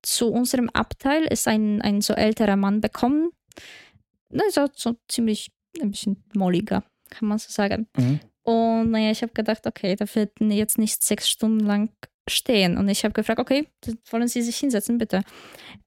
[0.02, 3.30] Zu unserem Abteil ist ein, ein so älterer Mann bekommen.
[4.34, 5.52] Also so ziemlich
[5.82, 7.88] ein bisschen molliger, kann man so sagen.
[7.98, 8.20] Mhm.
[8.44, 11.90] Und naja, ich habe gedacht, okay, da wird jetzt nicht sechs Stunden lang
[12.28, 12.78] stehen.
[12.78, 13.68] Und ich habe gefragt, okay,
[14.10, 15.24] wollen Sie sich hinsetzen, bitte?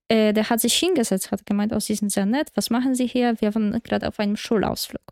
[0.09, 3.07] Äh, der hat sich hingesetzt, hat gemeint, oh, Sie sind sehr nett, was machen Sie
[3.07, 3.41] hier?
[3.41, 5.03] Wir waren gerade auf einem Schulausflug.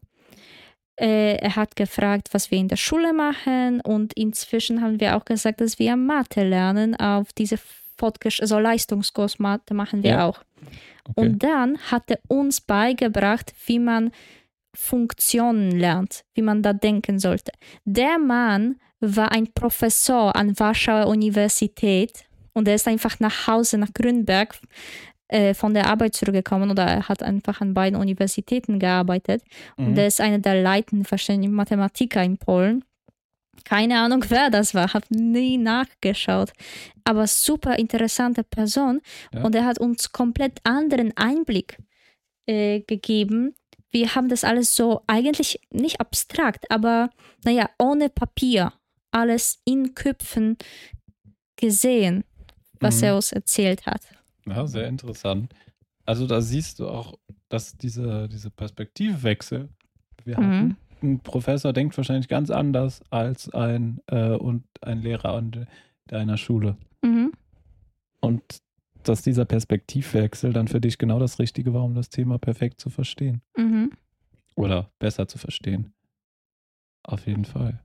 [1.01, 5.24] Äh, er hat gefragt, was wir in der Schule machen und inzwischen haben wir auch
[5.24, 6.95] gesagt, dass wir Mathe lernen.
[6.95, 7.59] Auf diese
[8.01, 10.26] Fortgesch also Leistungskurs machen wir Ja.
[10.26, 10.38] auch.
[11.09, 11.12] Okay.
[11.20, 14.11] Und dann hat er uns beigebracht, wie man
[14.74, 17.53] Funktionen lernt, wie man da denken sollte.
[17.84, 23.92] Der Mann war ein Professor an Warschauer Universität und er ist einfach nach Hause, nach
[23.92, 24.59] Grünberg,
[25.28, 29.42] äh, von der Arbeit zurückgekommen oder er hat einfach an beiden Universitäten gearbeitet.
[29.76, 29.96] Und Mhm.
[29.98, 31.07] er ist einer der leitenden
[31.53, 32.84] Mathematiker in Polen.
[33.64, 36.52] Keine Ahnung, wer das war, habe nie nachgeschaut.
[37.04, 39.00] Aber super interessante Person.
[39.32, 39.42] Ja.
[39.44, 41.78] Und er hat uns komplett anderen Einblick
[42.46, 43.54] äh, gegeben.
[43.90, 47.11] Wir haben das alles so eigentlich nicht abstrakt, aber
[47.44, 48.72] naja, ohne Papier,
[49.11, 50.56] alles in Köpfen
[51.56, 52.24] gesehen,
[52.78, 53.04] was Mhm.
[53.04, 54.02] er uns erzählt hat.
[54.46, 55.52] Ja, sehr interessant.
[56.06, 59.68] Also da siehst du auch, dass diese, diese Perspektivwechsel
[60.24, 60.44] wir Mhm.
[60.44, 60.76] hatten.
[61.03, 65.66] Ein Professor denkt wahrscheinlich ganz anders als ein, äh, und ein Lehrer an
[66.07, 66.76] deiner Schule.
[67.03, 67.32] Mhm.
[68.20, 68.42] Und
[69.03, 72.90] dass dieser Perspektivwechsel dann für dich genau das Richtige war, um das Thema perfekt zu
[72.90, 73.40] verstehen.
[73.57, 73.92] Mhm.
[74.57, 75.92] Oder besser zu verstehen.
[77.03, 77.80] Auf jeden Fall.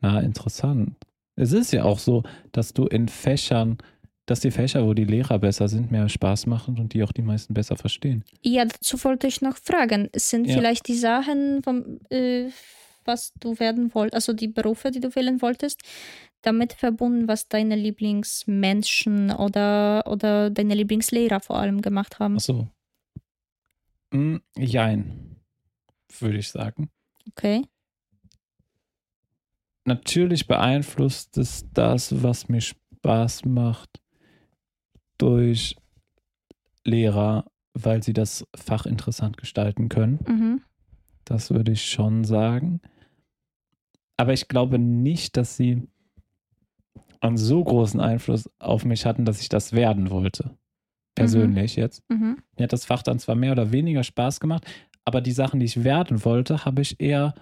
[0.00, 0.96] Ah, interessant.
[1.34, 2.22] Es ist ja auch so,
[2.52, 3.78] dass du in Fächern,
[4.26, 7.22] dass die Fächer, wo die Lehrer besser sind, mehr Spaß machen und die auch die
[7.22, 8.24] meisten besser verstehen.
[8.42, 10.08] Ja, dazu wollte ich noch fragen.
[10.14, 10.54] Sind Ja.
[10.54, 12.48] vielleicht die Sachen, vom, äh,
[13.04, 15.82] was du werden wolltest, also die Berufe, die du wählen wolltest,
[16.42, 22.36] damit verbunden, was deine Lieblingsmenschen oder, oder deine Lieblingslehrer vor allem gemacht haben?
[22.36, 22.68] Ach so.
[24.12, 25.36] Hm, jein,
[26.18, 26.90] würde ich sagen.
[27.30, 27.62] Okay.
[29.84, 34.00] Natürlich beeinflusst es das, was mir Spaß macht,
[35.18, 35.76] durch
[36.84, 40.18] Lehrer, weil sie das Fach interessant gestalten können.
[40.26, 40.62] Mhm.
[41.24, 42.80] Das würde ich schon sagen.
[44.16, 45.88] Aber ich glaube nicht, dass sie
[47.20, 50.56] einen so großen Einfluss auf mich hatten, dass ich das werden wollte.
[51.14, 52.02] Persönlich jetzt.
[52.08, 52.38] Mhm.
[52.56, 54.66] Mir hat das Fach dann zwar mehr oder weniger Spaß gemacht,
[55.04, 57.34] aber die Sachen, die ich werden wollte, habe ich eher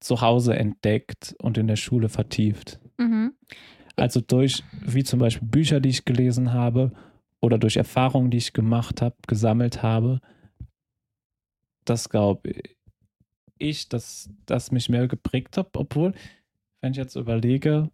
[0.00, 2.80] zu Hause entdeckt und in der Schule vertieft.
[2.98, 3.34] Mhm.
[3.98, 6.92] Also durch, wie zum Beispiel Bücher, die ich gelesen habe
[7.40, 10.20] oder durch Erfahrungen, die ich gemacht habe, gesammelt habe.
[11.84, 12.52] Das glaube
[13.58, 16.12] ich, dass das mich mehr geprägt hat, obwohl,
[16.80, 17.90] wenn ich jetzt überlege,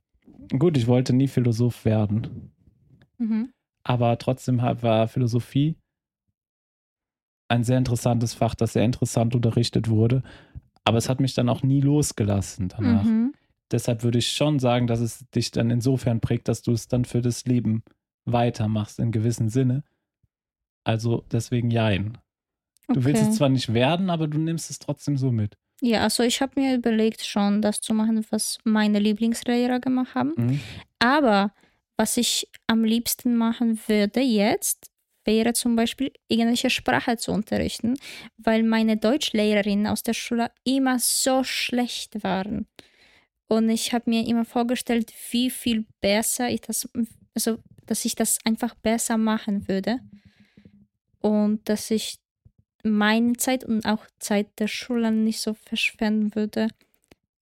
[0.58, 2.50] gut, ich wollte nie Philosoph werden,
[3.18, 3.52] Mhm.
[3.84, 5.76] aber trotzdem war Philosophie
[7.48, 10.22] ein sehr interessantes Fach, das sehr interessant unterrichtet wurde.
[10.84, 13.04] Aber es hat mich dann auch nie losgelassen danach.
[13.04, 13.32] Mhm.
[13.70, 17.04] Deshalb würde ich schon sagen, dass es dich dann insofern prägt, dass du es dann
[17.04, 17.82] für das Leben
[18.24, 19.84] weitermachst in gewissem Sinne.
[20.84, 22.18] Also deswegen jein.
[22.88, 23.30] Du willst Okay.
[23.30, 25.56] es zwar nicht werden, aber du nimmst es trotzdem so mit.
[25.80, 30.34] Ja, also ich habe mir überlegt schon, das zu machen, was meine Lieblingslehrer gemacht haben.
[30.36, 30.60] Mhm.
[30.98, 31.52] Aber
[31.96, 34.90] was ich am liebsten machen würde jetzt,
[35.24, 37.94] wäre zum Beispiel irgendwelche Sprache zu unterrichten,
[38.36, 42.66] weil meine Deutschlehrerinnen aus der Schule immer so schlecht waren.
[43.48, 46.88] Und ich habe mir immer vorgestellt, wie viel besser ich das,
[47.34, 50.00] also dass ich das einfach besser machen würde.
[51.20, 52.18] Und dass ich
[52.82, 56.68] meine Zeit und auch Zeit der Schule nicht so verschwenden würde,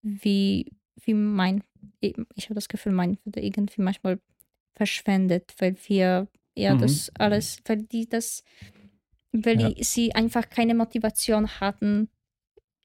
[0.02, 0.72] wie,
[1.04, 1.62] wie mein,
[2.00, 4.20] ich habe das Gefühl, mein würde irgendwie manchmal
[4.74, 6.78] verschwendet, weil wir ja Mhm.
[6.80, 8.42] das alles, weil die das,
[9.32, 9.70] weil Ja.
[9.70, 12.08] die, sie einfach keine Motivation hatten,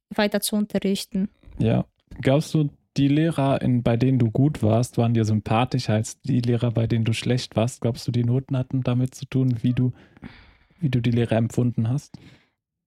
[0.10, 1.30] weiter zu unterrichten.
[1.60, 1.86] Ja.
[2.22, 6.42] Glaubst du, die Lehrer, in, bei denen du gut warst, waren dir sympathischer als die
[6.42, 7.82] Lehrer, bei denen du schlecht warst?
[7.82, 9.94] Glaubst du, die Noten hatten damit zu tun, wie du,
[10.80, 12.18] wie du die Lehrer empfunden hast?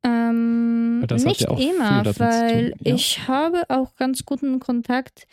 [0.03, 2.95] Ähm, nicht ja immer, weil ja.
[2.95, 5.27] ich habe auch ganz guten Kontakt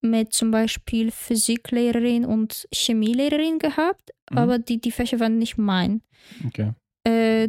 [0.00, 4.38] mit zum Beispiel Physiklehrerin und Chemielehrerin gehabt, Mhm.
[4.38, 6.02] aber die, die Fächer waren nicht mein.
[6.46, 6.72] Okay.
[7.04, 7.48] Äh,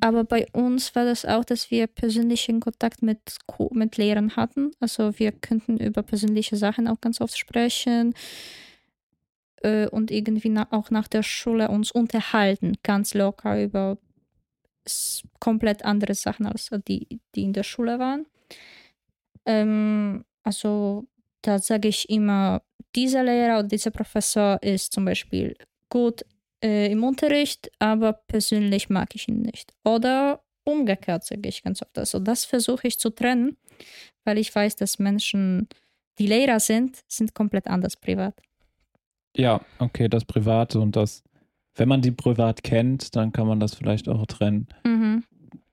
[0.00, 3.20] aber bei uns war das auch, dass wir persönlichen Kontakt mit,
[3.70, 4.72] mit Lehrern hatten.
[4.80, 8.14] Also wir könnten über persönliche Sachen auch ganz oft sprechen
[9.62, 13.98] äh, und irgendwie auch nach der Schule uns unterhalten, ganz locker über
[15.40, 18.26] komplett andere Sachen als die, die in der Schule waren.
[19.44, 21.06] Ähm, also
[21.42, 22.62] da sage ich immer,
[22.94, 25.56] dieser Lehrer oder dieser Professor ist zum Beispiel
[25.90, 26.24] gut
[26.62, 29.72] äh, im Unterricht, aber persönlich mag ich ihn nicht.
[29.84, 31.98] Oder umgekehrt sage ich ganz oft.
[31.98, 33.56] Also das versuche ich zu trennen,
[34.24, 35.68] weil ich weiß, dass Menschen,
[36.18, 38.34] die Lehrer sind, sind komplett anders privat.
[39.36, 41.22] Ja, okay, das Private und das,
[41.74, 44.66] wenn man die privat kennt, dann kann man das vielleicht auch trennen.
[44.84, 45.24] Mhm.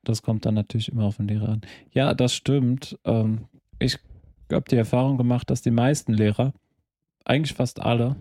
[0.03, 1.61] Das kommt dann natürlich immer auf den Lehrer an.
[1.91, 2.99] Ja, das stimmt.
[3.05, 3.47] Ähm,
[3.79, 3.97] ich
[4.51, 6.53] habe die Erfahrung gemacht, dass die meisten Lehrer,
[7.23, 8.17] eigentlich fast alle,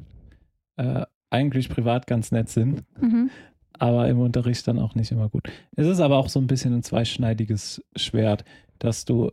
[0.77, 3.31] äh, eigentlich privat ganz nett sind, Mhm.
[3.79, 5.49] aber im Unterricht dann auch nicht immer gut.
[5.77, 8.45] Es ist aber auch so ein bisschen ein zweischneidiges Schwert,
[8.79, 9.31] dass du,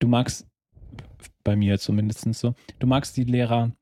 [0.00, 0.46] du magst,
[1.44, 3.72] bei mir zumindest so, du magst die Lehrer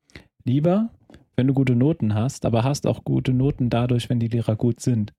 [0.43, 0.89] lieber,
[1.35, 4.79] wenn du gute Noten hast, aber hast auch gute Noten dadurch, wenn die Lehrer gut
[4.79, 5.13] sind.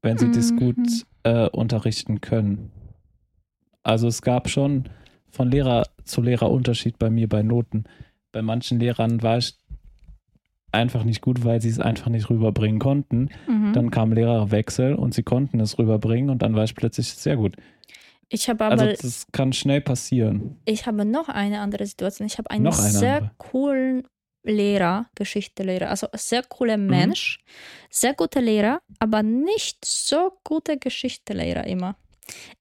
[0.00, 0.56] Wenn sie das Mhm.
[0.56, 2.72] gut äh, unterrichten können.
[3.84, 4.88] Also es gab schon
[5.30, 7.84] von Lehrer zu Lehrer Unterschied bei mir bei Noten.
[8.32, 9.54] Bei manchen Lehrern war ich
[10.72, 13.28] einfach nicht gut, weil sie es einfach nicht rüberbringen konnten.
[13.46, 13.72] Mhm.
[13.72, 17.56] Dann kam Lehrerwechsel und sie konnten es rüberbringen und dann war ich plötzlich sehr gut.
[18.28, 20.56] Ich habe aber Also das kann schnell passieren.
[20.64, 22.26] ich habe noch eine andere Situation.
[22.26, 23.30] Ich habe einen eine sehr andere.
[23.38, 24.02] coolen
[24.44, 26.86] Lehrer, Geschichtelehrer, also sehr cooler Mhm.
[26.88, 27.38] Mensch,
[27.90, 31.94] sehr guter Lehrer, aber nicht so guter Geschichtelehrer immer.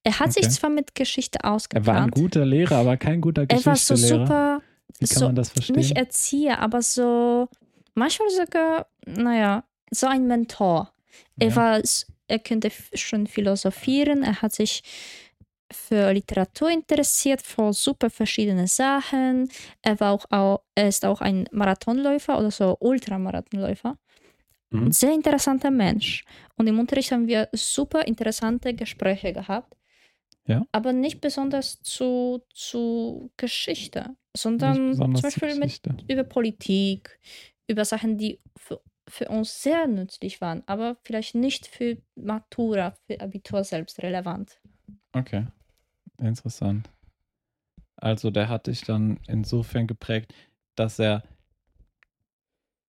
[0.04, 0.54] Er hat sich Okay.
[0.54, 3.96] zwar mit Geschichte Er war ein ausgekannt, guter Lehrer, aber kein guter er war so
[3.96, 4.62] super,
[5.00, 5.78] Wie kann so- man das verstehen?
[5.78, 7.48] nicht Erzieher, aber so
[7.94, 10.94] manchmal sogar, naja, so ein Mentor.
[11.40, 11.56] Er Ja.
[11.56, 11.82] war,
[12.28, 14.84] er könnte schon philosophieren, er hat sich
[15.72, 19.50] für Literatur interessiert, für super verschiedene Sachen.
[19.82, 23.98] Er, war auch, auch, er ist auch ein Marathonläufer oder so Ultramarathonläufer.
[24.72, 24.88] Mhm.
[24.88, 26.26] Ein sehr interessanter Mensch.
[26.58, 29.76] Und im Unterricht haben wir super interessante Gespräche gehabt.
[30.48, 30.66] Ja.
[30.72, 37.20] Aber nicht besonders zu, zu Geschichte, sondern zum Beispiel mit, über Politik,
[37.72, 43.20] über Sachen, die für, für uns sehr nützlich waren, aber vielleicht nicht für Matura, für
[43.20, 44.60] Abitur selbst relevant.
[45.14, 45.48] Okay,
[46.20, 46.90] interessant.
[47.96, 50.34] Also der hat dich dann insofern geprägt,
[50.76, 51.24] dass er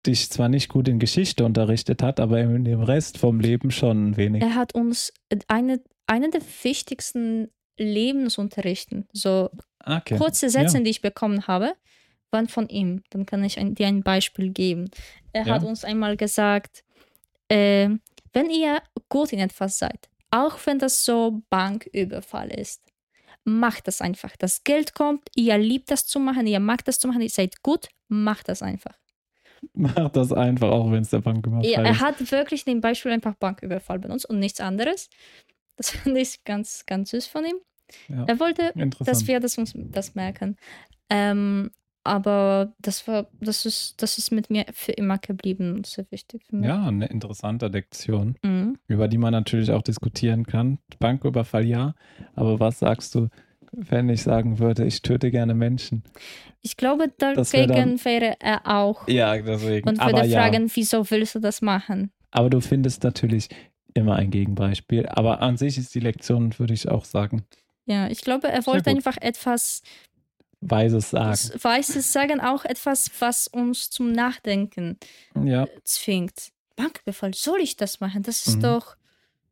[0.06, 4.16] dich zwar nicht gut in Geschichte unterrichtet hat, aber in dem Rest vom Leben schon
[4.16, 4.42] wenig.
[4.42, 5.12] Er hat uns
[5.48, 9.50] eine, eine der wichtigsten Lebensunterrichten, so
[9.84, 10.18] Okay.
[10.18, 11.72] kurze Sätze, die ich bekommen habe,
[12.30, 13.02] waren von ihm.
[13.10, 14.90] Dann kann ich ein, dir ein Beispiel geben.
[15.32, 15.54] Er Ja.
[15.54, 16.84] hat uns einmal gesagt,
[17.48, 17.88] äh,
[18.32, 22.82] wenn ihr gut in etwas seid, auch wenn das so Banküberfall ist,
[23.44, 24.36] macht das einfach.
[24.36, 27.62] Das Geld kommt, ihr liebt das zu machen, ihr mag das zu machen, ihr seid
[27.62, 28.94] gut, macht das einfach.
[29.72, 32.00] Mach das einfach, auch wenn es der Banküberfall Er, er ist.
[32.00, 35.08] hat wirklich den Beispiel einfach Banküberfall benutzt und nichts anderes.
[35.76, 37.56] Das finde ich ganz, ganz süß von ihm.
[38.08, 38.24] Ja.
[38.26, 40.56] Er wollte dass wir das das merken.
[41.08, 41.70] Ähm,
[42.04, 46.42] aber das war, das ist, das ist mit mir für immer geblieben und sehr wichtig
[46.48, 46.66] für mich.
[46.66, 48.78] ja, eine interessante Lektion, Mhm.
[48.86, 50.78] über die man natürlich auch diskutieren kann.
[50.98, 51.94] Banküberfall ja,
[52.34, 53.28] aber was sagst du,
[53.72, 56.02] wenn ich sagen würde, ich töte gerne Menschen?
[56.62, 59.88] Ich glaube, dagegen dann- wäre er auch Ja, deswegen.
[59.88, 60.40] und aber würde ja.
[60.40, 62.10] fragen, wieso willst du das machen?
[62.30, 63.48] Aber du findest natürlich
[63.94, 65.06] immer ein Gegenbeispiel.
[65.06, 67.44] Aber an sich ist die Lektion, würde ich auch sagen,
[67.86, 69.82] Ja, ich glaube, er wollte einfach etwas
[70.60, 71.62] weises Sagen.
[71.62, 74.98] Weißes sagen, auch etwas, was uns zum Nachdenken
[75.44, 76.50] Ja, zwingt.
[76.76, 78.22] Banküberfall, soll ich das machen?
[78.22, 78.62] Das ist Mhm.
[78.62, 78.96] doch,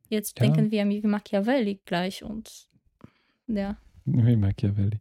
[0.08, 0.46] jetzt Ja.
[0.46, 2.68] denken wir wie Machiavelli gleich und
[3.48, 3.76] ja.
[4.04, 4.98] wie Machiavelli.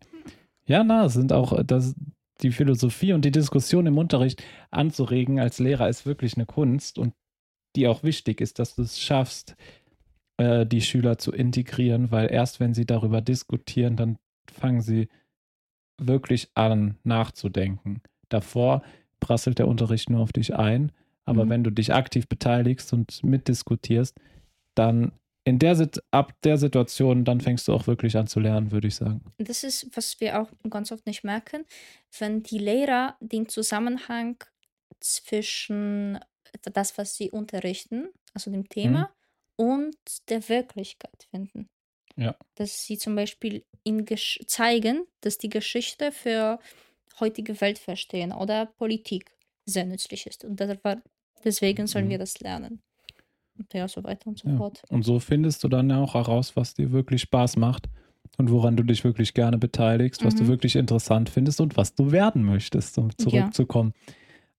[0.67, 1.93] Ja, na, es sind auch äh, das,
[2.41, 7.13] die Philosophie und die Diskussion im Unterricht anzuregen als Lehrer ist wirklich eine Kunst und
[7.75, 9.55] die auch wichtig ist, dass du es schaffst,
[10.37, 14.17] äh, die Schüler zu integrieren, weil erst wenn sie darüber diskutieren, dann
[14.51, 15.07] fangen sie
[15.97, 18.01] wirklich an nachzudenken.
[18.29, 18.81] Davor
[19.19, 20.91] prasselt der Unterricht nur auf dich ein,
[21.25, 21.49] aber Mhm.
[21.49, 24.17] wenn du dich aktiv beteiligst und mitdiskutierst,
[24.75, 25.11] dann
[25.45, 28.95] in der ab der Situation, dann fängst du auch wirklich an zu lernen, würde ich
[28.95, 29.21] sagen.
[29.37, 31.65] Das ist, was wir auch ganz oft nicht merken,
[32.17, 34.43] wenn die Lehrer den Zusammenhang
[34.99, 36.19] zwischen
[36.73, 39.11] das, was sie unterrichten, also dem Thema,
[39.55, 39.95] und
[40.29, 41.69] der Wirklichkeit finden.
[42.17, 42.35] Ja.
[42.55, 46.59] Dass sie zum Beispiel in Gesch zeigen, dass die Geschichte für
[47.19, 49.31] heutige Welt verstehen oder Politik
[49.65, 50.43] sehr nützlich ist.
[50.45, 51.01] Und war,
[51.43, 52.09] deswegen sollen Mhm.
[52.11, 52.81] wir das lernen.
[53.57, 54.57] Und ja, so weiter und so Ja.
[54.57, 54.81] fort.
[54.89, 57.87] Und so findest du dann auch heraus, was dir wirklich Spaß macht
[58.37, 60.47] und woran du dich wirklich gerne beteiligst, was du Mhm.
[60.49, 63.17] wirklich interessant findest und was du werden möchtest, um Ja.
[63.17, 63.93] zurückzukommen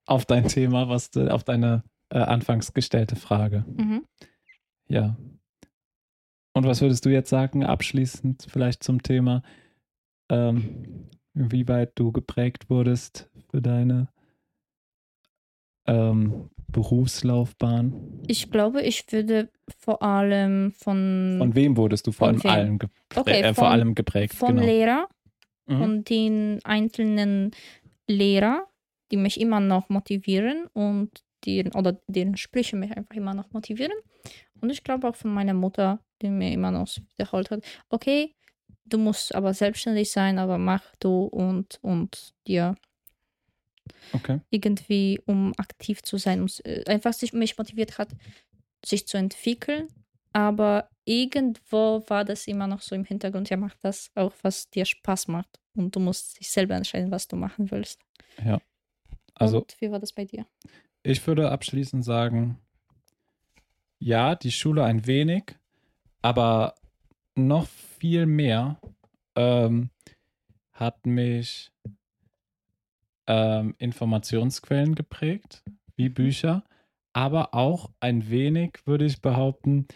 [0.07, 3.65] auf dein Thema, was du, auf deine äh, anfangs gestellte Frage.
[3.69, 4.05] Mhm.
[4.89, 5.17] Ja.
[6.57, 9.43] Und was würdest du jetzt sagen, abschließend vielleicht zum Thema,
[10.31, 14.09] ähm, inwieweit du geprägt wurdest für deine
[15.87, 18.23] ähm, Berufslaufbahn?
[18.27, 23.21] Ich glaube, ich würde vor allem von, Von wem wurdest du vor allem, allen geprä
[23.21, 24.33] Okay, äh, vor von- allem geprägt?
[24.33, 24.65] von genau.
[24.67, 25.09] Lehrer
[25.69, 25.79] Mhm.
[25.79, 27.51] von den einzelnen
[28.09, 28.67] Lehrer,
[29.11, 31.11] die mich immer noch motivieren und
[31.45, 33.93] deren, oder deren Sprüche mich einfach immer noch motivieren.
[34.61, 38.35] Und ich glaube auch von meiner Mutter, die mir immer noch wiederholt hat, okay,
[38.85, 42.77] du musst aber selbstständig sein, aber mach du und, und dir
[44.15, 44.41] Okay.
[44.51, 46.49] irgendwie, um aktiv zu sein, um,
[46.87, 48.09] einfach sich mich motiviert hat,
[48.85, 49.89] sich zu entwickeln.
[50.33, 54.85] Aber irgendwo war das immer noch so im Hintergrund, ja, mach das auch, was dir
[54.85, 55.61] Spaß macht.
[55.75, 58.01] Und du musst dich selber entscheiden, was du machen willst.
[59.35, 60.47] Also Und wie war das bei dir?
[61.03, 62.59] ich würde abschließend sagen,
[63.99, 65.57] ja, die Schule ein wenig,
[66.23, 66.75] aber
[67.35, 68.81] noch viel mehr
[69.35, 69.91] ähm,
[70.73, 71.73] hat mich
[73.27, 75.65] ähm, Informationsquellen geprägt,
[75.97, 76.65] wie Bücher,
[77.13, 79.87] aber auch ein wenig, würde ich behaupten,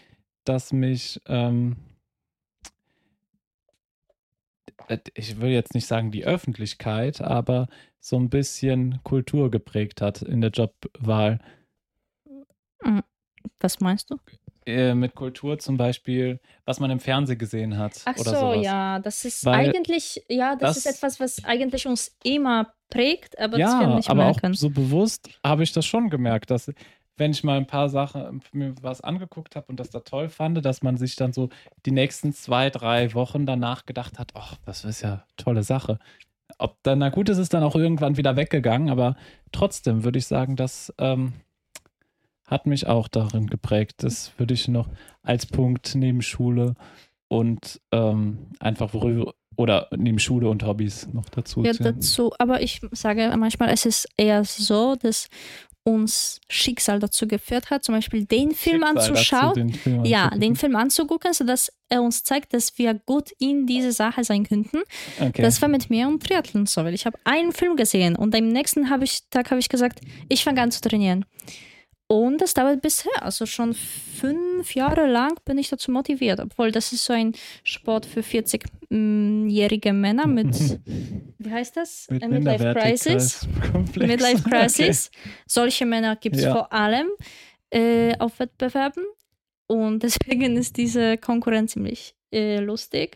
[0.43, 1.77] dass mich, ähm,
[4.87, 7.67] äh, ich will jetzt nicht sagen die Öffentlichkeit, aber
[7.99, 11.39] so ein bisschen Kultur geprägt hat in der Jobwahl.
[13.59, 14.17] Was meinst du?
[14.65, 18.65] Äh, mit Kultur zum Beispiel, was man im Fernsehen gesehen hat Ach oder so, sowas.
[18.65, 23.39] ja, das ist Weil eigentlich, ja, das, ist das- etwas, was eigentlich uns immer prägt,
[23.39, 24.51] aber das wir Ja, nicht aber merken.
[24.51, 26.71] auch so bewusst habe ich das schon gemerkt, dass
[27.17, 30.63] wenn ich mal ein paar Sachen, mir was angeguckt habe und das da toll fand,
[30.63, 31.49] dass man sich dann so
[31.85, 35.99] die nächsten zwei, drei Wochen danach gedacht hat, ach, das ist ja tolle Sache.
[36.57, 39.15] Ob dann, na gut, ist es dann auch irgendwann wieder weggegangen, aber
[39.51, 41.33] trotzdem würde ich sagen, das ähm,
[42.51, 44.03] hat mich auch darin geprägt.
[44.03, 44.89] Das würde ich noch
[45.23, 46.75] als Punkt neben Schule
[47.29, 51.63] und ähm, einfach worüber, oder neben Schule und Hobbys noch dazu.
[51.63, 52.33] Ja, dazu.
[52.39, 55.29] Aber ich sage manchmal, es ist eher so, dass
[55.83, 59.53] uns Schicksal dazu geführt hat, zum Beispiel den Film Schicksal anzuschauen.
[59.55, 63.91] Den Film ja, den Film anzugucken, sodass er uns zeigt, dass wir gut in diese
[63.91, 64.81] Sache sein könnten.
[65.19, 65.41] Okay.
[65.41, 68.49] Das war mit mir und Triathlon so, weil ich habe einen Film gesehen und am
[68.49, 71.25] nächsten hab ich, Tag habe ich gesagt, ich fange an zu trainieren.
[72.11, 76.91] Und das dauert bisher, also schon fünf Jahre lang bin ich dazu motiviert, obwohl das
[76.91, 77.31] ist so ein
[77.63, 80.53] Sport für 40-jährige Männer mit,
[81.37, 82.09] wie heißt das?
[82.09, 83.47] Mit Midlife Crisis.
[83.95, 85.09] Midlife Crisis.
[85.09, 85.29] Okay.
[85.47, 86.51] Solche Männer gibt es ja.
[86.51, 87.07] vor allem
[87.69, 89.05] äh, auf Wettbewerben
[89.67, 93.15] und deswegen ist diese Konkurrenz ziemlich äh, lustig.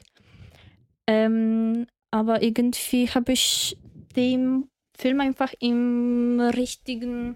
[1.06, 3.78] Ähm, aber irgendwie habe ich
[4.16, 7.36] den Film einfach im richtigen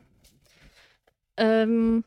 [1.39, 2.03] ähm,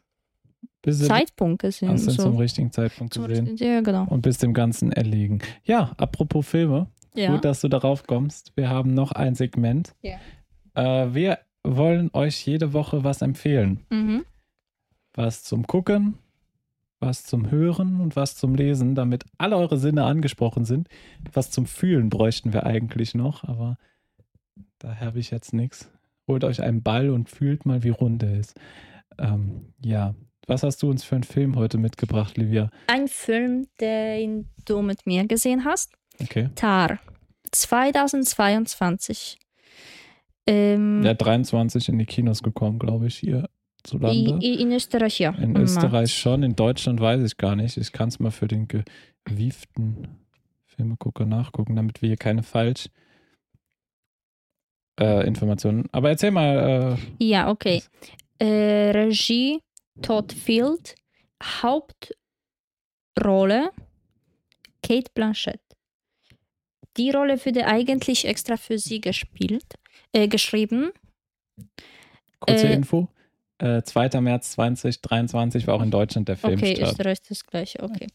[0.90, 1.90] Zeitpunkt gesehen.
[1.90, 2.22] Hast du so.
[2.22, 3.56] zum richtigen Zeitpunkt zum gesehen.
[3.56, 4.06] ja, genau.
[4.08, 5.40] Und bist dem Ganzen erlegen.
[5.64, 6.88] Ja, apropos Filme.
[7.14, 7.32] Ja.
[7.32, 8.52] Gut, dass du darauf kommst.
[8.56, 9.94] Wir haben noch ein Segment.
[10.02, 10.18] Ja.
[10.74, 13.84] Äh, wir wollen euch jede Woche was empfehlen.
[13.90, 14.24] Mhm.
[15.14, 16.14] Was zum Gucken,
[17.00, 20.88] was zum Hören und was zum Lesen, damit alle eure Sinne angesprochen sind.
[21.32, 23.76] Was zum Fühlen bräuchten wir eigentlich noch, aber
[24.78, 25.90] da habe ich jetzt nichts.
[26.26, 28.58] Holt euch einen Ball und fühlt mal, wie rund er ist.
[29.18, 30.14] Ähm, ja,
[30.46, 32.70] was hast du uns für einen Film heute mitgebracht, Livia?
[32.88, 35.92] Ein Film, den du mit mir gesehen hast.
[36.20, 36.50] Okay.
[36.54, 36.98] Tar.
[37.52, 39.38] 2022.
[40.46, 43.48] Ähm, ja, 23 in die Kinos gekommen, glaube ich, hier
[43.84, 44.44] zu Lande.
[44.44, 45.30] In, Österreich, ja.
[45.30, 47.76] In Österreich schon, in Deutschland weiß ich gar nicht.
[47.76, 48.66] Ich kann es mal für den
[49.24, 50.08] gewieften
[50.66, 52.88] Filmegucker nachgucken, damit wir hier keine falsch
[54.98, 55.86] äh, Informationen.
[55.92, 56.98] Aber erzähl mal.
[57.20, 57.82] Äh, ja, okay
[58.38, 59.60] äh, Regie
[60.00, 60.94] Todd Field,
[61.42, 62.12] Hauptrolle
[64.82, 65.60] Kate Blanchett.
[66.96, 69.74] Die Rolle wurde eigentlich extra für sie gespielt,
[70.12, 70.92] äh, geschrieben.
[72.40, 73.08] Kurze äh, Info.
[73.58, 74.20] Äh, 2.
[74.20, 76.54] März 2023 war auch in Deutschland der Film.
[76.54, 78.08] Okay, Österreich ist das gleiche, okay.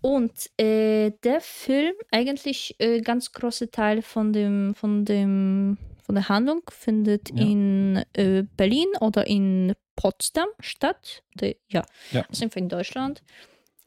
[0.00, 5.76] Und äh, der Film, eigentlich äh, ganz große Teil von dem, von dem
[6.08, 7.44] von der Handlung findet ja.
[7.44, 11.22] in äh, Berlin oder in Potsdam statt.
[11.34, 12.24] De, ja, ja.
[12.26, 13.22] also in Deutschland.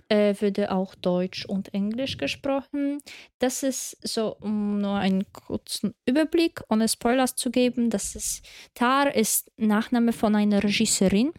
[0.08, 3.00] Äh, würde auch Deutsch und Englisch gesprochen.
[3.40, 8.46] Das ist so, um nur einen kurzen Überblick, ohne Spoilers zu geben, das ist
[8.76, 11.32] Tar ist Nachname von einer Regisseurin.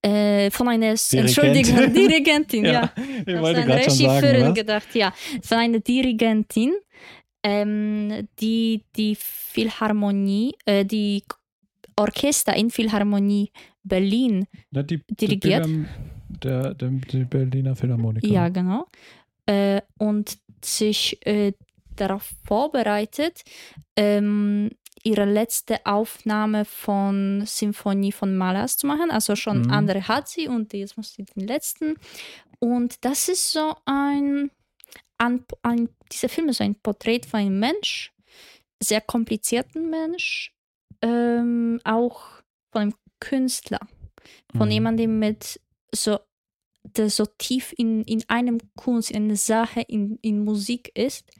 [0.00, 2.92] Äh, von einer Entschuldigung, Dirigentin, ja.
[3.26, 3.50] ja.
[3.50, 5.12] Ich gerade schon sagen, gedacht, ja.
[5.42, 6.72] Von einer Dirigentin,
[7.42, 11.24] ähm, die die Philharmonie, äh, die
[11.96, 13.50] Orchester in Philharmonie
[13.82, 15.66] Berlin ja, die, dirigiert.
[15.66, 15.86] Die,
[16.42, 18.26] der, der, die Berliner Philharmoniker.
[18.26, 18.86] Ja, genau.
[19.46, 21.52] Äh, und sich äh,
[21.96, 23.42] darauf vorbereitet,
[23.96, 24.70] ähm,
[25.04, 29.10] ihre letzte Aufnahme von Symphonie von Malas zu machen.
[29.10, 29.70] Also schon mhm.
[29.70, 31.96] andere hat sie und jetzt muss sie den letzten.
[32.60, 34.50] Und das ist so ein
[35.22, 38.12] an, an dieser Film ist ein Porträt von einem Mensch,
[38.82, 40.52] sehr komplizierten Mensch,
[41.00, 42.42] ähm, auch
[42.72, 43.80] von einem Künstler,
[44.56, 44.72] von mhm.
[44.72, 45.60] jemandem mit
[45.94, 46.18] so,
[46.82, 51.30] der so tief in, in einem Kunst, in einer Sache, in, in Musik ist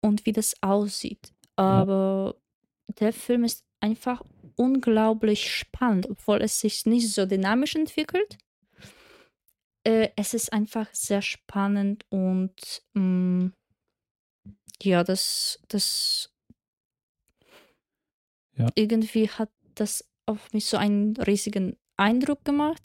[0.00, 1.32] und wie das aussieht.
[1.56, 2.94] Aber ja.
[3.00, 4.22] der Film ist einfach
[4.54, 8.38] unglaublich spannend, obwohl es sich nicht so dynamisch entwickelt
[9.84, 13.52] äh, es ist einfach sehr spannend und mh, mm,
[14.82, 16.32] ja, das, das
[18.56, 18.68] ja.
[18.74, 22.82] irgendwie hat das auf mich so einen riesigen Eindruck gemacht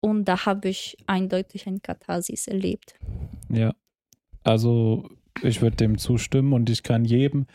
[0.00, 2.94] und da habe ich eindeutig ein Katharsis erlebt.
[3.48, 3.74] Ja,
[4.44, 5.08] also
[5.42, 7.46] ich würde dem zustimmen und ich kann jedem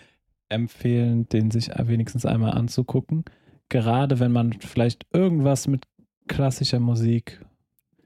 [0.50, 3.26] empfehlen, den sich wenigstens einmal anzugucken.
[3.70, 5.88] Gerade wenn man vielleicht irgendwas mit
[6.28, 7.42] klassischer Musik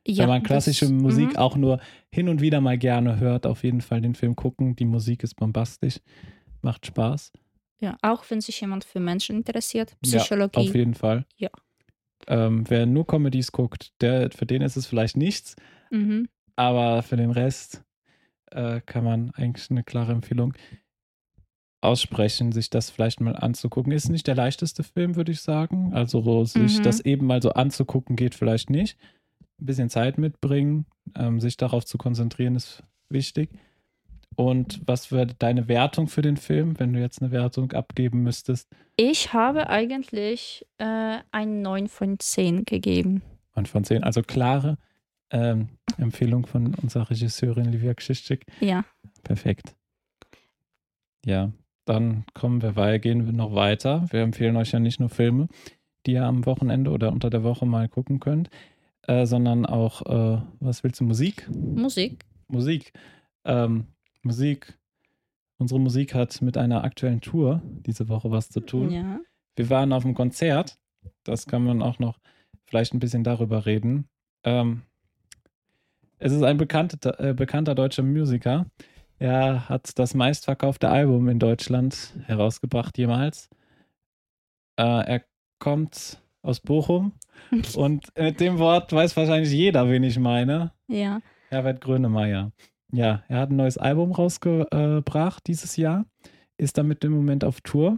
[0.07, 1.37] ja, Wenn man klassische das, Musik -hmm.
[1.37, 1.79] auch nur
[2.11, 4.75] hin und wieder mal gerne hört, auf jeden Fall den Film gucken.
[4.75, 5.99] Die Musik ist bombastisch,
[6.61, 7.31] macht Spaß.
[7.79, 10.61] Ja, auch wenn sich jemand für Menschen interessiert, Psychologie.
[10.61, 11.25] Ja, auf jeden Fall.
[11.37, 11.49] Ja.
[12.27, 15.55] Ähm, wer nur Comedies guckt, der, für den ist es vielleicht nichts,
[15.91, 16.27] mhm.
[16.55, 17.83] aber für den Rest
[18.51, 20.53] äh, kann man eigentlich eine klare Empfehlung
[21.81, 23.91] aussprechen, sich das vielleicht mal anzugucken.
[23.91, 25.93] Ist nicht der leichteste Film, würde ich sagen.
[25.93, 26.83] Also sich Mhm.
[26.83, 28.97] das eben mal so anzugucken, geht vielleicht nicht.
[29.59, 30.85] Ein bisschen Zeit mitbringen,
[31.15, 33.49] ähm, sich darauf zu konzentrieren, ist wichtig.
[34.35, 38.69] Und was wäre deine Wertung für den Film, wenn du jetzt eine Wertung abgeben müsstest?
[38.97, 43.21] Ich habe eigentlich äh, ein 9 von 10 gegeben.
[43.53, 44.77] Und von 10, also klare
[45.31, 48.45] ähm, Empfehlung von unserer Regisseurin Livia Kschischik.
[48.59, 48.83] Ja.
[49.23, 49.75] Perfekt.
[51.25, 51.51] Ja,
[51.85, 54.05] dann kommen wir weiter, gehen wir noch weiter.
[54.11, 55.47] Wir empfehlen euch ja nicht nur Filme,
[56.05, 58.49] die ihr am Wochenende oder unter der Woche mal gucken könnt,
[59.07, 61.49] äh, sondern auch, äh, was willst du, Musik?
[61.49, 62.25] Musik.
[62.47, 62.93] Musik.
[63.43, 63.87] Ähm,
[64.23, 64.77] Musik.
[65.57, 68.89] Unsere Musik hat mit einer aktuellen Tour diese Woche was zu tun.
[68.91, 69.19] Ja.
[69.55, 70.77] Wir waren auf einem Konzert.
[71.23, 72.19] Das kann man auch noch
[72.65, 74.09] vielleicht ein bisschen darüber reden.
[74.43, 74.81] Ähm,
[76.17, 78.65] es ist ein bekannter, äh, bekannter deutscher Musiker.
[79.17, 83.49] Er hat das meistverkaufte Album in Deutschland herausgebracht jemals.
[84.77, 85.25] Äh, er
[85.59, 87.13] kommt aus Bochum
[87.75, 90.71] und mit dem Wort weiß wahrscheinlich jeder, wen ich meine.
[90.87, 91.21] Ja.
[91.49, 92.51] Herbert Grönemeyer.
[92.91, 96.05] Ja, er hat ein neues Album rausgebracht dieses Jahr,
[96.57, 97.97] ist damit im Moment auf Tour.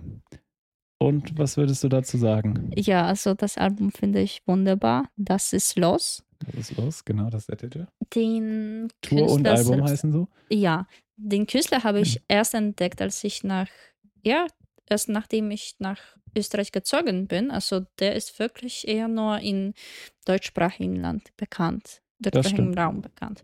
[1.00, 2.72] Und was würdest du dazu sagen?
[2.76, 5.10] Ja, also das Album finde ich wunderbar.
[5.16, 6.24] Das ist los.
[6.46, 7.06] Was ist los?
[7.06, 7.88] Genau, das ist der Titel.
[8.16, 10.28] Den Tour und Künstler Album selbst- heißen so.
[10.50, 12.22] Ja, den Künstler habe ich Hm.
[12.30, 13.68] erst entdeckt, als ich nach,
[14.24, 14.48] ja,
[14.90, 16.00] erst nachdem ich nach
[16.36, 17.52] Österreich gezogen bin.
[17.52, 19.74] Also der ist wirklich eher nur in
[20.26, 22.78] deutschsprachigen Land bekannt, deutschsprachigen.
[22.78, 23.44] Raum bekannt.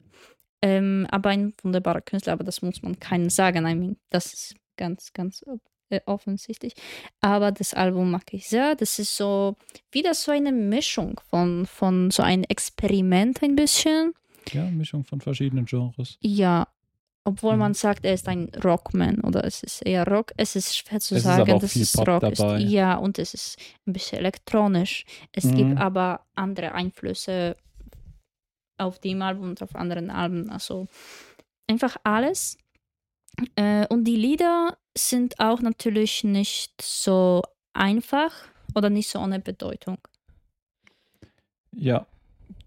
[0.62, 3.68] Ähm, aber ein wunderbarer Künstler, aber das muss man keinen sagen.
[3.68, 5.44] I mean, das ist ganz, ganz
[5.90, 6.74] äh, offensichtlich.
[7.22, 8.76] Aber das Album mag ich sehr.
[8.76, 9.58] Das ist so
[9.92, 14.14] wieder so eine Mischung von, von so ein Experiment ein bisschen.
[14.52, 16.18] Ja, Mischung von verschiedenen Genres.
[16.22, 16.68] Ja,
[17.26, 17.60] obwohl Mhm.
[17.60, 20.34] man sagt, er ist ein Rockman oder es ist eher Rock.
[20.38, 22.58] Es ist schwer zu Es sagen, dass es Pop Rock dabei.
[22.62, 22.70] ist.
[22.70, 23.58] Ja, und es ist
[23.88, 25.06] ein bisschen elektronisch.
[25.32, 25.56] Es Mhm.
[25.56, 27.56] gibt aber andere Einflüsse
[28.78, 30.50] auf dem Album und auf anderen Alben.
[30.50, 30.88] Also
[31.68, 32.58] einfach alles.
[33.56, 37.42] Äh, und die Lieder sind auch natürlich nicht so
[37.74, 38.32] einfach
[38.76, 39.98] oder nicht so ohne Bedeutung.
[41.72, 42.06] Ja,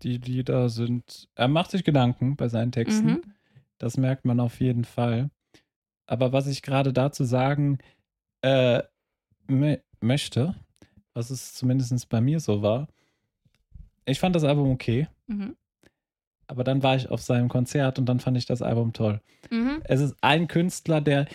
[0.02, 1.28] die Lieder sind.
[1.34, 3.06] Er macht sich Gedanken bei seinen Texten.
[3.06, 3.22] Mhm.
[3.78, 5.30] Das merkt man auf jeden Fall.
[6.06, 7.78] Aber was ich gerade dazu sagen
[8.42, 8.82] äh,
[9.48, 10.54] mö- möchte,
[11.14, 12.88] was es zumindest bei mir so war,
[14.04, 15.56] ich fand das Album okay, Mhm.
[16.46, 19.20] aber dann war ich auf seinem Konzert und dann fand ich das Album toll.
[19.50, 19.80] Mhm.
[19.84, 21.26] Es ist ein Künstler, der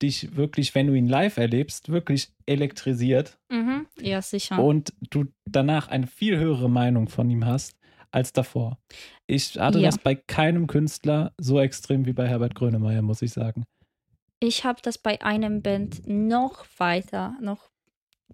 [0.00, 3.86] dich wirklich, wenn du ihn live erlebst, wirklich elektrisiert Mhm.
[4.00, 4.62] Ja, sicher.
[4.62, 7.74] und du danach eine viel höhere Meinung von ihm hast
[8.12, 8.78] als davor.
[9.26, 9.86] Ich hatte Ja.
[9.88, 13.64] das bei keinem Künstler so extrem wie bei Herbert Grönemeyer, muss ich sagen.
[14.40, 17.70] Ich habe das bei einem Band noch weiter, noch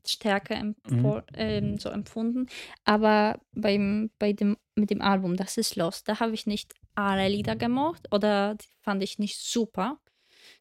[0.06, 2.46] stärker empfo- ähm, so empfunden.
[2.84, 7.28] Aber beim, bei dem, mit dem Album, das ist Lost, da habe ich nicht alle
[7.28, 9.98] Lieder gemocht oder die fand ich nicht super.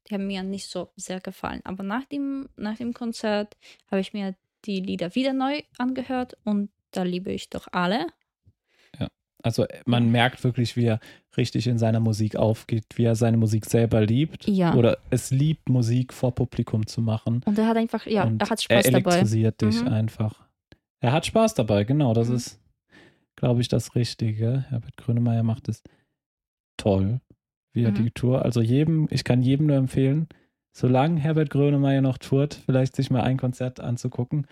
[0.09, 1.61] Die haben mir nicht so sehr gefallen.
[1.63, 3.55] Aber nach dem, nach dem Konzert
[3.91, 4.35] habe ich mir
[4.65, 8.07] die Lieder wieder neu angehört und da liebe ich doch alle.
[9.45, 10.99] Also man merkt wirklich, wie er
[11.37, 14.73] richtig in seiner Musik aufgeht, wie er seine Musik selber liebt Ja.
[14.73, 17.41] oder es liebt, Musik vor Publikum zu machen.
[17.45, 18.97] Und er hat einfach, ja, Und er hat er Spaß dabei.
[19.11, 19.87] elektrisiert dich Mhm.
[19.89, 20.39] einfach.
[20.99, 22.13] Er hat Spaß dabei, genau.
[22.15, 22.35] Das Mhm.
[22.37, 22.59] ist,
[23.35, 24.65] glaube ich, das Richtige.
[24.69, 25.83] Herbert Grönemeyer macht es
[26.77, 27.19] toll,
[27.73, 27.95] wie er Mhm.
[27.95, 28.43] die Tour.
[28.43, 30.27] Also jedem, ich kann jedem nur empfehlen,
[30.71, 34.47] solange Herbert Grönemeyer noch tourt, vielleicht sich mal ein Konzert anzugucken.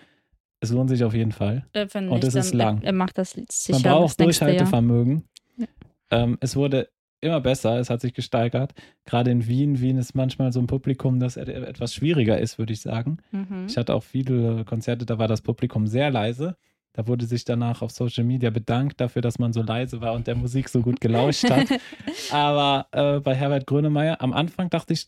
[0.63, 1.65] Es lohnt sich auf jeden Fall.
[1.73, 2.81] Äh, Und es ist dann- lang.
[2.81, 3.73] Er, macht das sicher.
[3.73, 4.19] Man braucht.
[4.19, 5.23] Durchhaltevermögen.
[5.57, 5.65] Ja.
[6.11, 6.89] Ähm, es wurde
[7.21, 8.73] immer besser, es hat sich gesteigert.
[9.05, 9.79] Gerade in Wien.
[9.79, 13.17] Wien ist manchmal so ein Publikum, das et- etwas schwieriger ist, würde ich sagen.
[13.31, 13.65] Mhm.
[13.67, 16.55] Ich hatte auch viele Konzerte, da war das Publikum sehr leise.
[16.95, 20.27] Da wurde sich danach auf Social Media bedankt dafür, dass man so leise war und
[20.27, 21.67] der Musik so gut gelauscht hat.
[22.31, 25.07] Aber äh, bei Herbert Grönemeyer, am Anfang dachte ich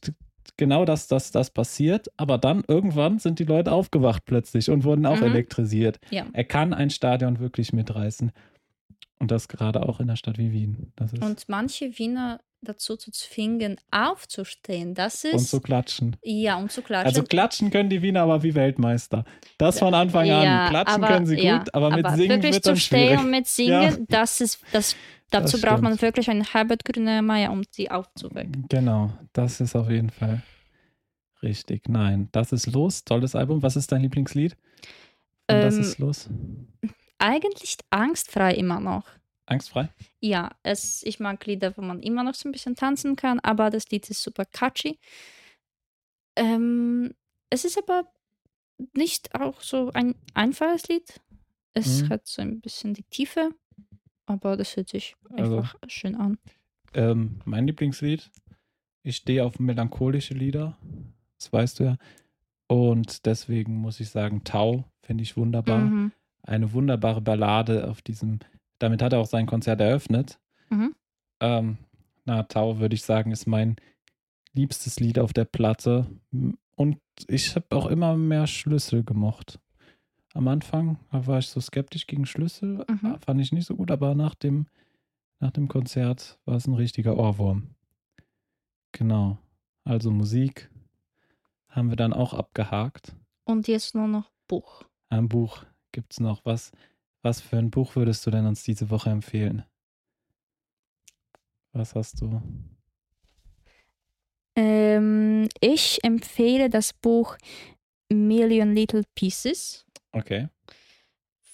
[0.58, 2.08] genau, dass das, das passiert.
[2.18, 5.28] Aber dann irgendwann sind die Leute aufgewacht plötzlich und wurden auch Mhm.
[5.28, 6.00] elektrisiert.
[6.10, 6.26] Ja.
[6.34, 8.32] Er kann ein Stadion wirklich mitreißen.
[9.20, 10.92] Und das gerade auch in einer Stadt wie Wien.
[10.98, 15.50] Das ist, und, Und manche Wiener dazu zu zwingen, aufzustehen, das ist.
[15.52, 16.16] zu klatschen.
[16.24, 17.08] ja, und zu klatschen.
[17.08, 19.24] Also klatschen können die Wiener aber wie Weltmeister.
[19.58, 20.70] Das von Anfang ja, an.
[20.70, 23.20] Klatschen aber- können sie ja, gut, aber mit Singen wirklich wird zu dann stehen schwierig.
[23.20, 23.98] und mit Singen, Ja.
[24.10, 24.96] das ist, das,
[25.32, 28.66] dazu braucht man wirklich einen Herbert Grönemeyer, um sie aufzuwecken.
[28.70, 30.42] Genau, das ist auf jeden Fall
[31.42, 31.88] richtig.
[31.90, 33.04] Nein, das ist los.
[33.04, 33.62] Tolles Album.
[33.64, 34.56] Was ist dein Lieblingslied?
[35.48, 36.30] Und das Ähm, ist los.
[37.20, 39.08] Eigentlich angstfrei immer noch.
[39.48, 39.90] Angstfrei?
[40.22, 43.70] Ja, es, ich mag Lieder, wo man immer noch so ein bisschen tanzen kann, aber
[43.70, 44.98] das Lied ist super catchy.
[46.36, 47.14] Ähm,
[47.52, 48.12] Es ist aber
[48.94, 51.22] nicht auch so ein einfaches Lied.
[51.74, 52.10] Es Mhm.
[52.10, 53.52] hat so ein bisschen die Tiefe,
[54.26, 56.38] aber das hört sich Also- einfach schön an.
[56.94, 58.32] Ähm, mein Lieblingslied.
[59.04, 60.78] Ich stehe auf melancholische Lieder.
[61.38, 61.98] Das weißt du ja.
[62.68, 65.80] Und deswegen muss ich sagen, Tau finde ich wunderbar.
[65.80, 66.12] Mhm.
[66.44, 68.40] Eine wunderbare Ballade auf diesem.
[68.80, 70.40] Damit hat er auch sein Konzert eröffnet.
[70.70, 70.96] Mhm.
[71.42, 71.78] Ähm,
[72.24, 73.76] na, Tau würde ich sagen, ist mein
[74.54, 76.08] liebstes Lied auf der Platte.
[76.76, 76.98] Und
[77.28, 79.60] ich habe auch immer mehr Schlüssel gemocht.
[80.36, 83.18] Am Anfang war ich so skeptisch gegen Schlüssel, Mhm.
[83.26, 84.68] fand ich nicht so gut, aber nach dem,
[85.40, 87.74] nach dem Konzert war es ein richtiger Ohrwurm.
[88.92, 89.38] Genau.
[89.86, 90.70] Also Musik
[91.70, 93.16] haben wir dann auch abgehakt.
[93.46, 94.84] Und jetzt nur noch Buch.
[95.10, 95.64] Ein Buch
[95.94, 96.44] gibt es noch.
[96.44, 96.74] Was,
[97.22, 99.64] was für ein Buch würdest du denn uns diese Woche empfehlen?
[101.72, 102.42] Was hast du?
[104.58, 107.38] Ähm, ich empfehle das Buch
[108.12, 110.48] Million Little Pieces Okay.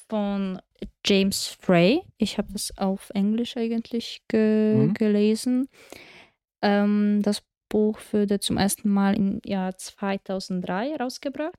[0.10, 0.60] von
[1.06, 2.02] James Frey.
[2.18, 4.94] Ich habe das auf Englisch eigentlich ge Mhm.
[4.94, 5.70] gelesen.
[6.62, 11.56] Ähm, das Buch wurde zum ersten Mal im Jahr 2003 rausgebracht.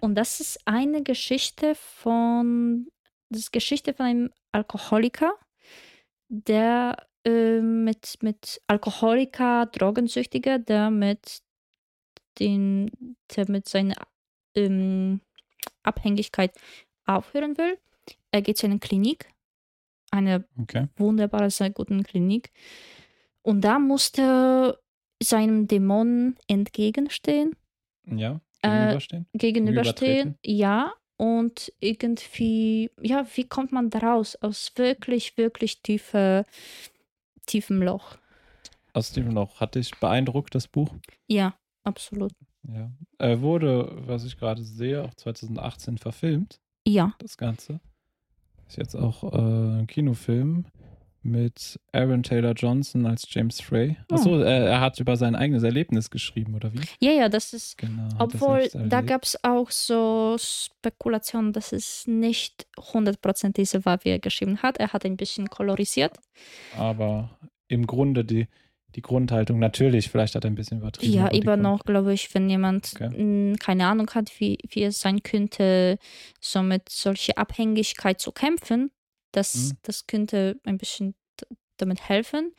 [0.00, 2.86] Und das ist eine Geschichte von,
[3.30, 5.34] das ist Geschichte von einem Alkoholiker,
[6.28, 11.40] der äh, mit, mit Alkoholiker, Drogensüchtiger, der mit,
[12.38, 13.96] den, der mit seiner
[14.54, 15.20] ähm,
[15.88, 16.52] Abhängigkeit
[17.06, 17.78] aufhören will.
[18.30, 19.32] Er geht zu einer Klinik,
[20.10, 20.86] eine Okay.
[20.96, 22.52] wunderbare, sehr guten Klinik.
[23.42, 24.78] Und da musste er
[25.22, 27.56] seinem Dämon entgegenstehen,
[28.06, 28.40] Ja.
[28.62, 29.26] Äh, Gegenüberstehen?
[29.34, 30.92] gegenüberstehen, ja.
[31.16, 36.44] Und irgendwie, ja, wie kommt man daraus aus wirklich, wirklich tiefe,
[37.46, 38.18] tiefem Loch?
[38.92, 39.60] Aus dem noch.
[39.60, 40.94] Hat dich beeindruckt, das Buch?
[41.26, 42.32] Ja, absolut.
[42.66, 42.90] Ja.
[43.18, 47.14] Er wurde, was ich gerade sehe, auch 2018 verfilmt, Ja.
[47.18, 47.80] das Ganze.
[48.66, 50.66] Ist jetzt auch äh, ein Kinofilm
[51.22, 53.96] mit Aaron Taylor Johnson als James Frey.
[54.10, 54.14] Oh.
[54.14, 56.80] Achso, er, er hat über sein eigenes Erlebnis geschrieben, oder wie?
[57.00, 58.08] Ja, ja, das ist, Genau.
[58.18, 64.18] obwohl da gab es auch so Spekulationen, dass es nicht 100% diese war, wie er
[64.20, 64.76] geschrieben hat.
[64.78, 66.16] Er hat ein bisschen kolorisiert.
[66.76, 67.30] Aber
[67.68, 68.46] im Grunde die,
[68.94, 71.12] die Grundhaltung, natürlich, vielleicht hat er ein bisschen übertrieben.
[71.12, 73.54] Ja, immer noch, glaube ich, wenn jemand Okay.
[73.60, 75.98] keine Ahnung hat, wie, wie es sein könnte,
[76.40, 78.90] so mit solcher Abhängigkeit zu kämpfen,
[79.32, 79.78] das, Mhm.
[79.82, 81.14] das könnte ein bisschen
[81.76, 82.52] damit helfen.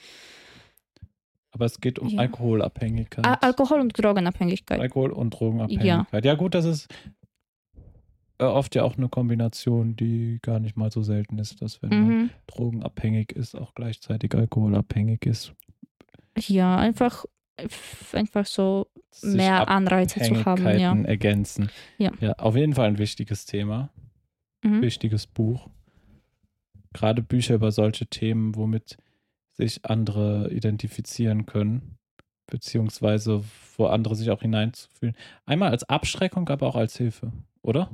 [1.52, 2.20] Aber es geht um Ja.
[2.20, 3.26] Alkoholabhängigkeit.
[3.26, 4.80] A Alkohol- und Drogenabhängigkeit.
[4.80, 6.24] Alkohol- und Drogenabhängigkeit.
[6.26, 6.36] Ja.
[6.36, 6.88] gut, das ist
[8.42, 11.90] äh, oft ja auch eine Kombination, die gar nicht mal so selten ist, dass wenn
[11.90, 12.30] man Mhm.
[12.48, 15.54] drogenabhängig ist, auch gleichzeitig alkoholabhängig ist.
[16.48, 17.26] Ja, einfach,
[18.14, 20.80] einfach so Sich mehr Anreize zu haben.
[20.80, 20.96] Ja.
[21.04, 21.70] Ergänzen.
[21.98, 22.12] Ja.
[22.22, 23.90] ja, auf jeden Fall ein wichtiges Thema,
[24.64, 24.82] Mhm.
[24.82, 25.70] wichtiges Buch.
[26.94, 28.98] Gerade Bücher über solche Themen, womit
[29.54, 31.98] sich andere identifizieren können,
[32.50, 33.44] beziehungsweise
[33.78, 35.16] wo andere sich auch hineinzufühlen.
[35.46, 37.32] Einmal als Abschreckung, aber auch als Hilfe,
[37.62, 37.90] oder?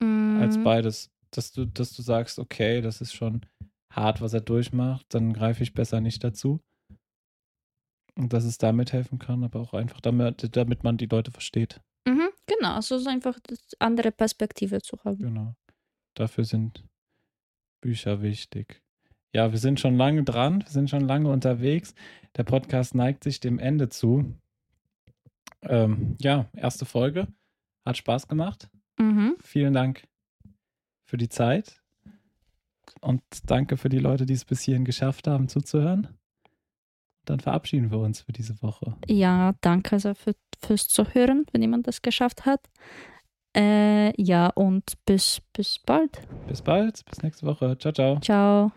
[0.00, 0.62] als Mhm.
[0.62, 3.44] beides, dass du, dass du sagst, okay, das ist schon
[3.92, 6.60] hart, was er durchmacht, dann greife ich besser nicht dazu.
[8.18, 11.80] Und dass es damit helfen kann, aber auch einfach damit, damit man die Leute versteht.
[12.04, 15.18] Mhm, genau, also so einfach das andere Perspektive zu haben.
[15.18, 15.54] Genau.
[16.14, 16.84] Dafür sind
[17.80, 18.82] Bücher wichtig.
[19.32, 21.94] Ja, wir sind schon lange dran, wir sind schon lange unterwegs.
[22.36, 24.34] Der Podcast neigt sich dem Ende zu.
[25.62, 27.28] Ähm, ja, erste Folge.
[27.84, 28.68] Hat Spaß gemacht.
[28.98, 29.36] Mhm.
[29.40, 30.08] Vielen Dank
[31.04, 31.80] für die Zeit.
[33.00, 36.17] Und danke für die Leute, die es bis hierhin geschafft haben, zuzuhören.
[37.28, 38.96] Dann verabschieden wir uns für diese Woche.
[39.06, 42.60] Ja, danke sehr für, fürs Zuhören, wenn jemand das geschafft hat.
[43.54, 46.20] Äh, ja, und bis, bis bald.
[46.46, 47.76] Bis bald, bis nächste Woche.
[47.78, 48.20] Ciao, ciao.
[48.20, 48.72] Ciao.